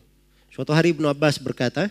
Suatu 0.50 0.74
hari 0.74 0.92
Ibnu 0.92 1.06
Abbas 1.08 1.38
berkata, 1.38 1.88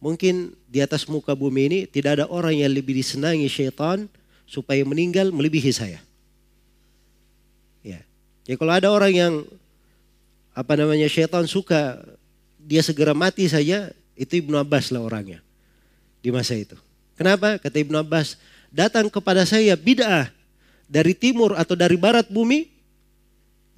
mungkin 0.00 0.56
di 0.66 0.80
atas 0.80 1.06
muka 1.06 1.36
bumi 1.36 1.62
ini 1.70 1.78
tidak 1.86 2.18
ada 2.18 2.26
orang 2.26 2.56
yang 2.56 2.72
lebih 2.72 2.96
disenangi 2.96 3.46
syaitan 3.46 4.08
supaya 4.48 4.82
meninggal 4.82 5.30
melebihi 5.30 5.70
saya. 5.70 6.00
Ya. 8.46 8.54
Kalau 8.54 8.72
ada 8.72 8.88
orang 8.88 9.12
yang 9.12 9.34
apa 10.56 10.72
namanya 10.78 11.10
syaitan 11.10 11.44
suka 11.44 12.00
dia 12.56 12.80
segera 12.80 13.12
mati 13.12 13.46
saja, 13.46 13.92
itu 14.16 14.40
Ibnu 14.42 14.56
Abbas 14.56 14.90
lah 14.90 15.04
orangnya 15.04 15.44
di 16.24 16.32
masa 16.34 16.56
itu. 16.56 16.74
Kenapa? 17.14 17.60
Kata 17.60 17.76
Ibnu 17.78 17.94
Abbas, 18.00 18.34
datang 18.72 19.06
kepada 19.06 19.46
saya 19.46 19.76
bid'ah 19.78 20.32
dari 20.90 21.14
timur 21.14 21.54
atau 21.54 21.78
dari 21.78 21.94
barat 21.94 22.26
bumi, 22.26 22.66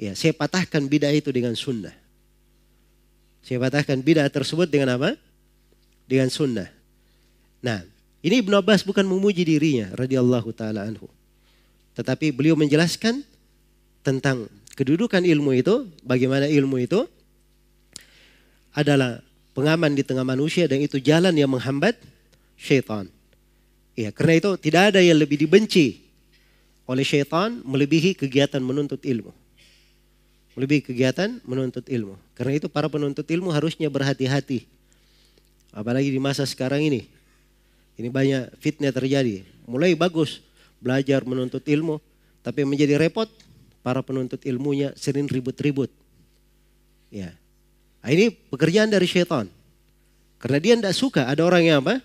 ya 0.00 0.16
saya 0.16 0.32
patahkan 0.32 0.84
bid'ah 0.88 1.12
itu 1.12 1.28
dengan 1.34 1.52
sunnah. 1.52 1.92
Saya 3.44 3.60
patahkan 3.60 4.00
bid'ah 4.00 4.28
tersebut 4.32 4.68
dengan 4.68 4.96
apa? 4.96 5.16
Dengan 6.08 6.32
sunnah. 6.32 6.68
Nah, 7.60 7.84
ini 8.24 8.42
Ibnu 8.42 8.54
Abbas 8.58 8.82
bukan 8.82 9.04
memuji 9.06 9.44
dirinya 9.46 9.92
radhiyallahu 9.94 10.50
taala 10.56 10.88
anhu. 10.88 11.06
Tetapi 11.94 12.30
beliau 12.34 12.54
menjelaskan 12.54 13.22
tentang 14.02 14.50
kedudukan 14.78 15.26
ilmu 15.26 15.58
itu, 15.58 15.90
bagaimana 16.06 16.46
ilmu 16.46 16.78
itu 16.78 17.02
adalah 18.70 19.18
pengaman 19.58 19.98
di 19.98 20.06
tengah 20.06 20.22
manusia 20.22 20.70
dan 20.70 20.78
itu 20.78 21.02
jalan 21.02 21.34
yang 21.34 21.50
menghambat 21.50 21.98
syaitan. 22.54 23.10
Ya, 23.98 24.14
karena 24.14 24.38
itu 24.38 24.50
tidak 24.62 24.94
ada 24.94 25.02
yang 25.02 25.18
lebih 25.18 25.34
dibenci 25.34 26.06
oleh 26.86 27.02
syaitan 27.02 27.58
melebihi 27.66 28.14
kegiatan 28.14 28.62
menuntut 28.62 29.02
ilmu. 29.02 29.34
Melebihi 30.54 30.86
kegiatan 30.86 31.42
menuntut 31.42 31.90
ilmu. 31.90 32.14
Karena 32.38 32.54
itu 32.54 32.70
para 32.70 32.86
penuntut 32.86 33.26
ilmu 33.26 33.50
harusnya 33.50 33.90
berhati-hati. 33.90 34.62
Apalagi 35.74 36.14
di 36.14 36.22
masa 36.22 36.46
sekarang 36.46 36.86
ini. 36.86 37.10
Ini 37.98 38.14
banyak 38.14 38.62
fitnah 38.62 38.94
terjadi. 38.94 39.42
Mulai 39.66 39.98
bagus 39.98 40.38
belajar 40.78 41.26
menuntut 41.26 41.66
ilmu. 41.66 41.98
Tapi 42.46 42.62
menjadi 42.62 42.94
repot 42.94 43.26
para 43.82 44.02
penuntut 44.02 44.42
ilmunya 44.44 44.92
sering 44.98 45.26
ribut-ribut. 45.30 45.88
Ya, 47.08 47.32
Nah, 48.08 48.16
ini 48.16 48.30
pekerjaan 48.30 48.88
dari 48.88 49.04
syaitan. 49.04 49.50
Karena 50.38 50.58
dia 50.62 50.74
tidak 50.78 50.94
suka 50.94 51.26
ada 51.26 51.42
orang 51.42 51.66
yang 51.66 51.84
apa? 51.84 51.98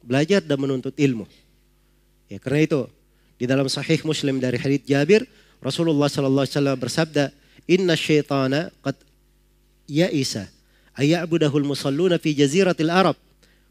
Belajar 0.00 0.40
dan 0.40 0.56
menuntut 0.56 0.94
ilmu. 0.96 1.26
Ya, 2.30 2.38
karena 2.38 2.64
itu 2.64 2.80
di 3.36 3.44
dalam 3.44 3.66
sahih 3.66 4.00
Muslim 4.06 4.38
dari 4.38 4.56
hadits 4.56 4.86
Jabir, 4.86 5.26
Rasulullah 5.58 6.06
sallallahu 6.06 6.46
alaihi 6.46 6.56
wasallam 6.56 6.78
bersabda, 6.78 7.24
"Inna 7.68 7.98
syaitana 7.98 8.70
qad 8.80 8.96
ya'isa 9.90 10.48
Ayya'budahul 10.98 11.62
musalluna 11.62 12.18
fi 12.18 12.34
jaziratil 12.34 12.90
Arab. 12.90 13.14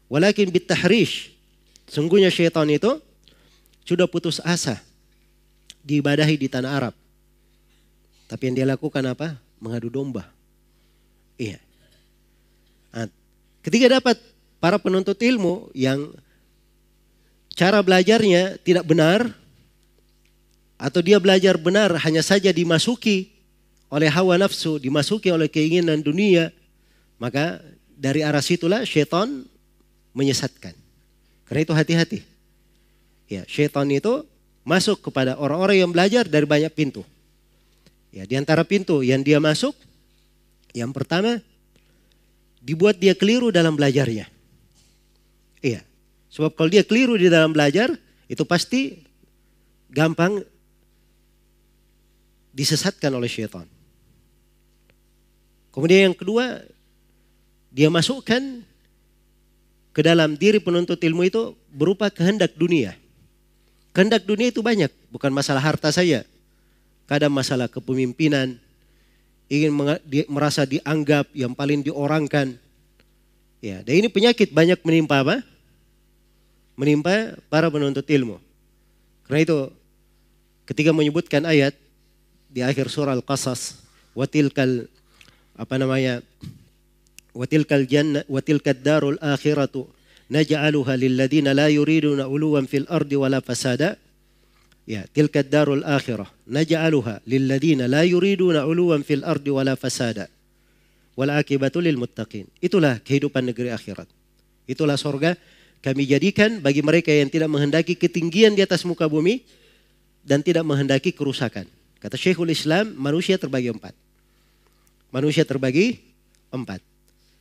Walakin 0.08 0.48
bitahrish. 0.48 1.34
Sungguhnya 1.84 2.32
syaitan 2.32 2.64
itu 2.70 3.00
sudah 3.84 4.08
putus 4.08 4.40
asa 4.44 4.80
diibadahi 5.88 6.36
di 6.36 6.48
tanah 6.52 6.70
Arab. 6.76 6.94
Tapi 8.28 8.52
yang 8.52 8.54
dia 8.60 8.66
lakukan 8.68 9.00
apa? 9.08 9.40
Mengadu 9.56 9.88
domba. 9.88 10.28
Iya. 11.40 11.56
Nah, 12.92 13.08
ketika 13.64 13.88
dapat 13.96 14.20
para 14.60 14.76
penuntut 14.76 15.16
ilmu 15.16 15.72
yang 15.72 16.12
cara 17.56 17.80
belajarnya 17.80 18.60
tidak 18.60 18.84
benar 18.84 19.32
atau 20.78 21.00
dia 21.00 21.16
belajar 21.18 21.56
benar 21.58 21.96
hanya 22.04 22.20
saja 22.20 22.52
dimasuki 22.52 23.32
oleh 23.88 24.12
hawa 24.12 24.36
nafsu, 24.36 24.76
dimasuki 24.76 25.32
oleh 25.32 25.48
keinginan 25.48 26.04
dunia, 26.04 26.52
maka 27.16 27.64
dari 27.96 28.20
arah 28.20 28.44
situlah 28.44 28.84
syaitan 28.84 29.48
menyesatkan. 30.12 30.76
Karena 31.48 31.60
itu 31.64 31.72
hati-hati. 31.72 32.20
Ya, 33.26 33.48
syaitan 33.48 33.88
itu 33.88 34.22
masuk 34.68 35.08
kepada 35.08 35.40
orang-orang 35.40 35.80
yang 35.80 35.88
belajar 35.88 36.28
dari 36.28 36.44
banyak 36.44 36.68
pintu. 36.76 37.00
Ya, 38.12 38.28
di 38.28 38.36
antara 38.36 38.68
pintu 38.68 39.00
yang 39.00 39.24
dia 39.24 39.40
masuk, 39.40 39.72
yang 40.76 40.92
pertama 40.92 41.40
dibuat 42.60 43.00
dia 43.00 43.16
keliru 43.16 43.48
dalam 43.48 43.72
belajarnya. 43.72 44.28
Iya. 45.64 45.80
Sebab 46.28 46.52
kalau 46.52 46.68
dia 46.68 46.84
keliru 46.84 47.16
di 47.16 47.32
dalam 47.32 47.56
belajar, 47.56 47.88
itu 48.28 48.44
pasti 48.44 49.00
gampang 49.88 50.44
disesatkan 52.52 53.08
oleh 53.16 53.30
syaitan. 53.32 53.64
Kemudian 55.72 56.12
yang 56.12 56.16
kedua, 56.16 56.60
dia 57.72 57.88
masukkan 57.88 58.60
ke 59.96 60.00
dalam 60.04 60.36
diri 60.36 60.60
penuntut 60.60 61.00
ilmu 61.00 61.24
itu 61.24 61.56
berupa 61.72 62.12
kehendak 62.12 62.52
dunia. 62.54 62.92
Kehendak 63.96 64.28
dunia 64.28 64.52
itu 64.52 64.60
banyak, 64.62 64.92
bukan 65.10 65.32
masalah 65.32 65.62
harta 65.64 65.88
saja. 65.90 66.22
Kadang 67.08 67.32
masalah 67.32 67.66
kepemimpinan, 67.66 68.60
ingin 69.48 69.72
merasa 70.28 70.68
dianggap 70.68 71.28
yang 71.32 71.56
paling 71.56 71.80
diorangkan. 71.80 72.54
Ya, 73.58 73.82
dan 73.82 73.94
ini 73.98 74.08
penyakit 74.12 74.54
banyak 74.54 74.78
menimpa 74.86 75.24
apa? 75.24 75.42
Menimpa 76.78 77.34
para 77.50 77.66
penuntut 77.72 78.06
ilmu. 78.06 78.38
Karena 79.26 79.40
itu 79.42 79.58
ketika 80.68 80.94
menyebutkan 80.94 81.42
ayat 81.42 81.74
di 82.52 82.62
akhir 82.62 82.86
surah 82.92 83.18
Al-Qasas, 83.18 83.82
watilkal 84.14 84.86
apa 85.58 85.74
namanya 85.74 86.22
watilkal 87.34 87.82
jannah 87.82 88.22
watilkad 88.30 88.78
darul 88.78 89.18
akhiratu 89.18 89.90
naj'aluha 90.28 90.94
lilladina 90.96 91.56
la 91.56 91.68
yuriduna 91.72 92.28
uluwan 92.28 92.68
fil 92.68 92.88
ardi 92.88 93.16
wala 93.16 93.40
fasada. 93.40 93.96
Ya 94.88 95.04
tilkad 95.12 95.52
darul 95.52 95.84
akhirah. 95.84 96.28
Naj'aluha 96.48 97.20
lilladina 97.28 97.84
la 97.84 98.04
yuriduna 98.08 98.64
uluwan 98.64 99.04
fil 99.04 99.24
ardi 99.24 99.52
wala 99.52 99.76
fasada. 99.76 100.32
Wal 101.18 101.34
akibatu 101.34 101.82
lil 101.82 102.00
muttaqin. 102.00 102.48
Itulah 102.62 103.02
kehidupan 103.04 103.44
negeri 103.44 103.74
akhirat. 103.74 104.08
Itulah 104.68 104.96
sorga 104.96 105.36
kami 105.78 106.08
jadikan 106.08 106.58
bagi 106.58 106.82
mereka 106.82 107.14
yang 107.14 107.30
tidak 107.30 107.48
menghendaki 107.52 107.94
ketinggian 107.94 108.56
di 108.56 108.62
atas 108.64 108.82
muka 108.82 109.06
bumi 109.06 109.46
dan 110.26 110.42
tidak 110.42 110.66
menghendaki 110.66 111.14
kerusakan. 111.14 111.66
Kata 111.98 112.14
Syekhul 112.14 112.54
Islam 112.54 112.94
manusia 112.94 113.38
terbagi 113.38 113.74
empat. 113.74 113.94
Manusia 115.10 115.42
terbagi 115.42 115.98
empat. 116.52 116.84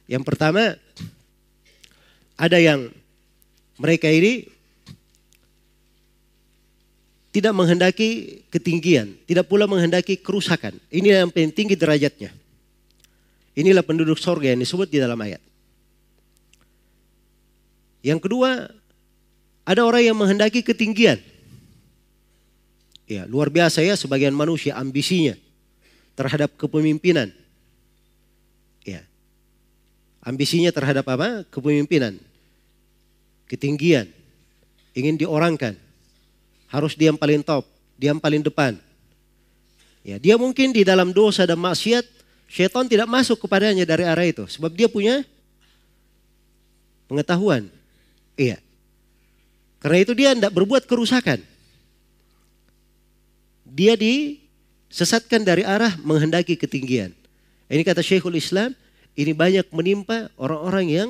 Yang 0.08 0.24
pertama, 0.24 0.80
ada 2.38 2.62
yang 2.62 2.94
mereka 3.82 4.06
ini 4.08 4.46
tidak 7.34 7.54
menghendaki 7.54 8.42
ketinggian, 8.54 9.18
tidak 9.26 9.46
pula 9.50 9.66
menghendaki 9.66 10.18
kerusakan. 10.18 10.78
Ini 10.90 11.26
yang 11.26 11.30
paling 11.34 11.54
tinggi 11.54 11.74
derajatnya. 11.78 12.34
Inilah 13.58 13.82
penduduk 13.82 14.22
sorga 14.22 14.54
yang 14.54 14.62
disebut 14.62 14.90
di 14.90 15.02
dalam 15.02 15.18
ayat. 15.18 15.42
Yang 18.06 18.30
kedua, 18.30 18.70
ada 19.66 19.82
orang 19.82 20.06
yang 20.06 20.18
menghendaki 20.18 20.62
ketinggian. 20.62 21.18
Ya, 23.10 23.26
luar 23.26 23.50
biasa 23.50 23.82
ya 23.82 23.98
sebagian 23.98 24.34
manusia 24.34 24.78
ambisinya 24.78 25.34
terhadap 26.14 26.54
kepemimpinan 26.58 27.34
Ambisinya 30.28 30.76
terhadap 30.76 31.08
apa? 31.08 31.48
Kepemimpinan. 31.48 32.20
Ketinggian. 33.48 34.12
Ingin 34.92 35.16
diorangkan. 35.16 35.76
Harus 36.68 36.94
dia 36.94 37.10
yang 37.10 37.20
paling 37.20 37.42
top. 37.42 37.64
Dia 37.96 38.12
yang 38.14 38.22
paling 38.22 38.44
depan. 38.44 38.76
Ya, 40.08 40.16
dia 40.20 40.36
mungkin 40.40 40.72
di 40.72 40.88
dalam 40.88 41.12
dosa 41.12 41.44
dan 41.44 41.60
maksiat, 41.60 42.08
syaitan 42.48 42.88
tidak 42.88 43.12
masuk 43.12 43.44
kepadanya 43.44 43.84
dari 43.84 44.08
arah 44.08 44.24
itu. 44.24 44.48
Sebab 44.48 44.72
dia 44.72 44.88
punya 44.88 45.24
pengetahuan. 47.12 47.68
Iya. 48.40 48.60
Karena 49.84 49.98
itu 50.04 50.14
dia 50.16 50.32
tidak 50.36 50.54
berbuat 50.54 50.88
kerusakan. 50.88 51.40
Dia 53.68 54.00
disesatkan 54.00 55.44
dari 55.44 55.68
arah 55.68 55.96
menghendaki 56.00 56.56
ketinggian. 56.56 57.12
Ini 57.68 57.84
kata 57.84 58.00
Syekhul 58.00 58.40
Islam, 58.40 58.72
ini 59.18 59.36
banyak 59.36 59.68
menimpa 59.76 60.32
orang-orang 60.40 60.86
yang 60.88 61.10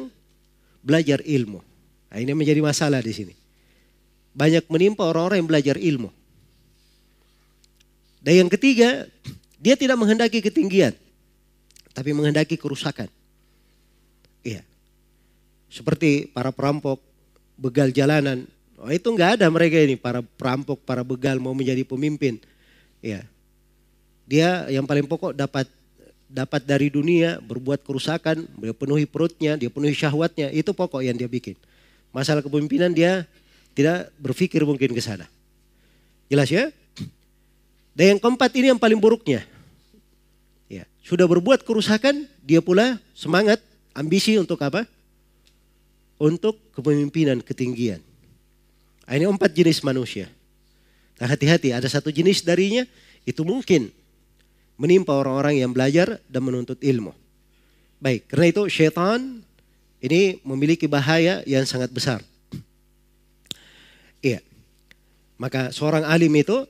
belajar 0.81 1.21
ilmu. 1.21 1.66
Nah, 2.07 2.17
ini 2.23 2.31
menjadi 2.31 2.63
masalah 2.63 3.03
di 3.03 3.11
sini. 3.11 3.33
Banyak 4.37 4.69
menimpa 4.69 5.03
orang-orang 5.03 5.43
yang 5.43 5.49
belajar 5.49 5.75
ilmu. 5.75 6.09
Dan 8.21 8.45
yang 8.45 8.49
ketiga, 8.51 9.07
dia 9.57 9.75
tidak 9.79 9.97
menghendaki 9.97 10.43
ketinggian, 10.43 10.93
tapi 11.95 12.13
menghendaki 12.13 12.59
kerusakan. 12.59 13.09
Iya. 14.45 14.61
Seperti 15.67 16.29
para 16.31 16.53
perampok, 16.53 17.01
begal 17.57 17.89
jalanan. 17.91 18.45
Oh, 18.77 18.93
itu 18.93 19.09
nggak 19.09 19.41
ada 19.41 19.47
mereka 19.49 19.81
ini, 19.81 19.97
para 19.97 20.21
perampok, 20.21 20.83
para 20.85 21.01
begal 21.01 21.41
mau 21.41 21.55
menjadi 21.57 21.81
pemimpin. 21.81 22.37
Iya. 23.01 23.25
Dia 24.27 24.67
yang 24.69 24.85
paling 24.85 25.07
pokok 25.07 25.33
dapat 25.33 25.65
dapat 26.27 26.61
dari 26.67 26.91
dunia, 26.91 27.39
berbuat 27.39 27.87
kerusakan, 27.87 28.43
dia 28.59 28.75
penuhi 28.75 29.07
perutnya, 29.07 29.55
dia 29.55 29.71
penuhi 29.71 29.95
syahwatnya, 29.95 30.51
itu 30.51 30.75
pokok 30.75 30.99
yang 30.99 31.15
dia 31.15 31.31
bikin. 31.31 31.55
Masalah 32.15 32.41
kepemimpinan 32.41 32.91
dia 32.95 33.27
tidak 33.77 34.09
berpikir 34.17 34.65
mungkin 34.65 34.95
ke 34.95 35.01
sana. 35.03 35.29
Jelas 36.27 36.49
ya? 36.49 36.73
Dan 37.97 38.17
yang 38.17 38.19
keempat 38.21 38.51
ini 38.57 38.73
yang 38.73 38.81
paling 38.81 38.97
buruknya. 38.97 39.45
Ya, 40.69 40.85
sudah 41.01 41.25
berbuat 41.25 41.65
kerusakan, 41.65 42.29
dia 42.45 42.61
pula 42.61 43.01
semangat, 43.17 43.61
ambisi 43.95 44.37
untuk 44.37 44.61
apa? 44.61 44.85
Untuk 46.21 46.57
kepemimpinan 46.73 47.41
ketinggian. 47.41 48.01
Nah, 49.07 49.13
ini 49.15 49.25
empat 49.25 49.49
jenis 49.55 49.81
manusia. 49.81 50.27
Nah, 51.17 51.25
hati-hati, 51.31 51.73
ada 51.73 51.89
satu 51.89 52.13
jenis 52.13 52.45
darinya 52.45 52.85
itu 53.25 53.41
mungkin 53.41 53.89
menimpa 54.77 55.15
orang-orang 55.15 55.57
yang 55.57 55.73
belajar 55.73 56.21
dan 56.29 56.41
menuntut 56.45 56.77
ilmu. 56.83 57.15
Baik, 57.97 58.29
karena 58.29 58.45
itu 58.53 58.61
syaitan 58.69 59.41
ini 60.01 60.37
memiliki 60.45 60.85
bahaya 60.85 61.41
yang 61.49 61.65
sangat 61.65 61.89
besar. 61.89 62.21
Iya. 64.21 64.41
Maka 65.37 65.69
seorang 65.69 66.05
alim 66.05 66.33
itu, 66.33 66.65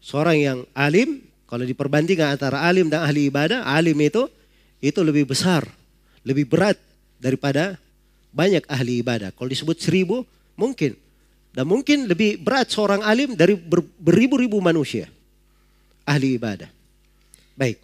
seorang 0.00 0.36
yang 0.40 0.58
alim, 0.72 1.20
kalau 1.44 1.64
diperbandingkan 1.64 2.36
antara 2.36 2.64
alim 2.64 2.88
dan 2.88 3.04
ahli 3.04 3.28
ibadah, 3.28 3.64
alim 3.68 3.96
itu 4.00 4.28
itu 4.80 5.00
lebih 5.00 5.28
besar, 5.28 5.64
lebih 6.24 6.48
berat 6.48 6.76
daripada 7.20 7.76
banyak 8.32 8.64
ahli 8.68 9.04
ibadah. 9.04 9.32
Kalau 9.32 9.48
disebut 9.48 9.76
seribu, 9.80 10.24
mungkin. 10.56 10.96
Dan 11.54 11.70
mungkin 11.70 12.10
lebih 12.10 12.42
berat 12.42 12.72
seorang 12.72 13.04
alim 13.06 13.38
dari 13.38 13.54
beribu-ribu 14.00 14.58
manusia. 14.58 15.06
Ahli 16.02 16.34
ibadah. 16.34 16.66
Baik. 17.54 17.83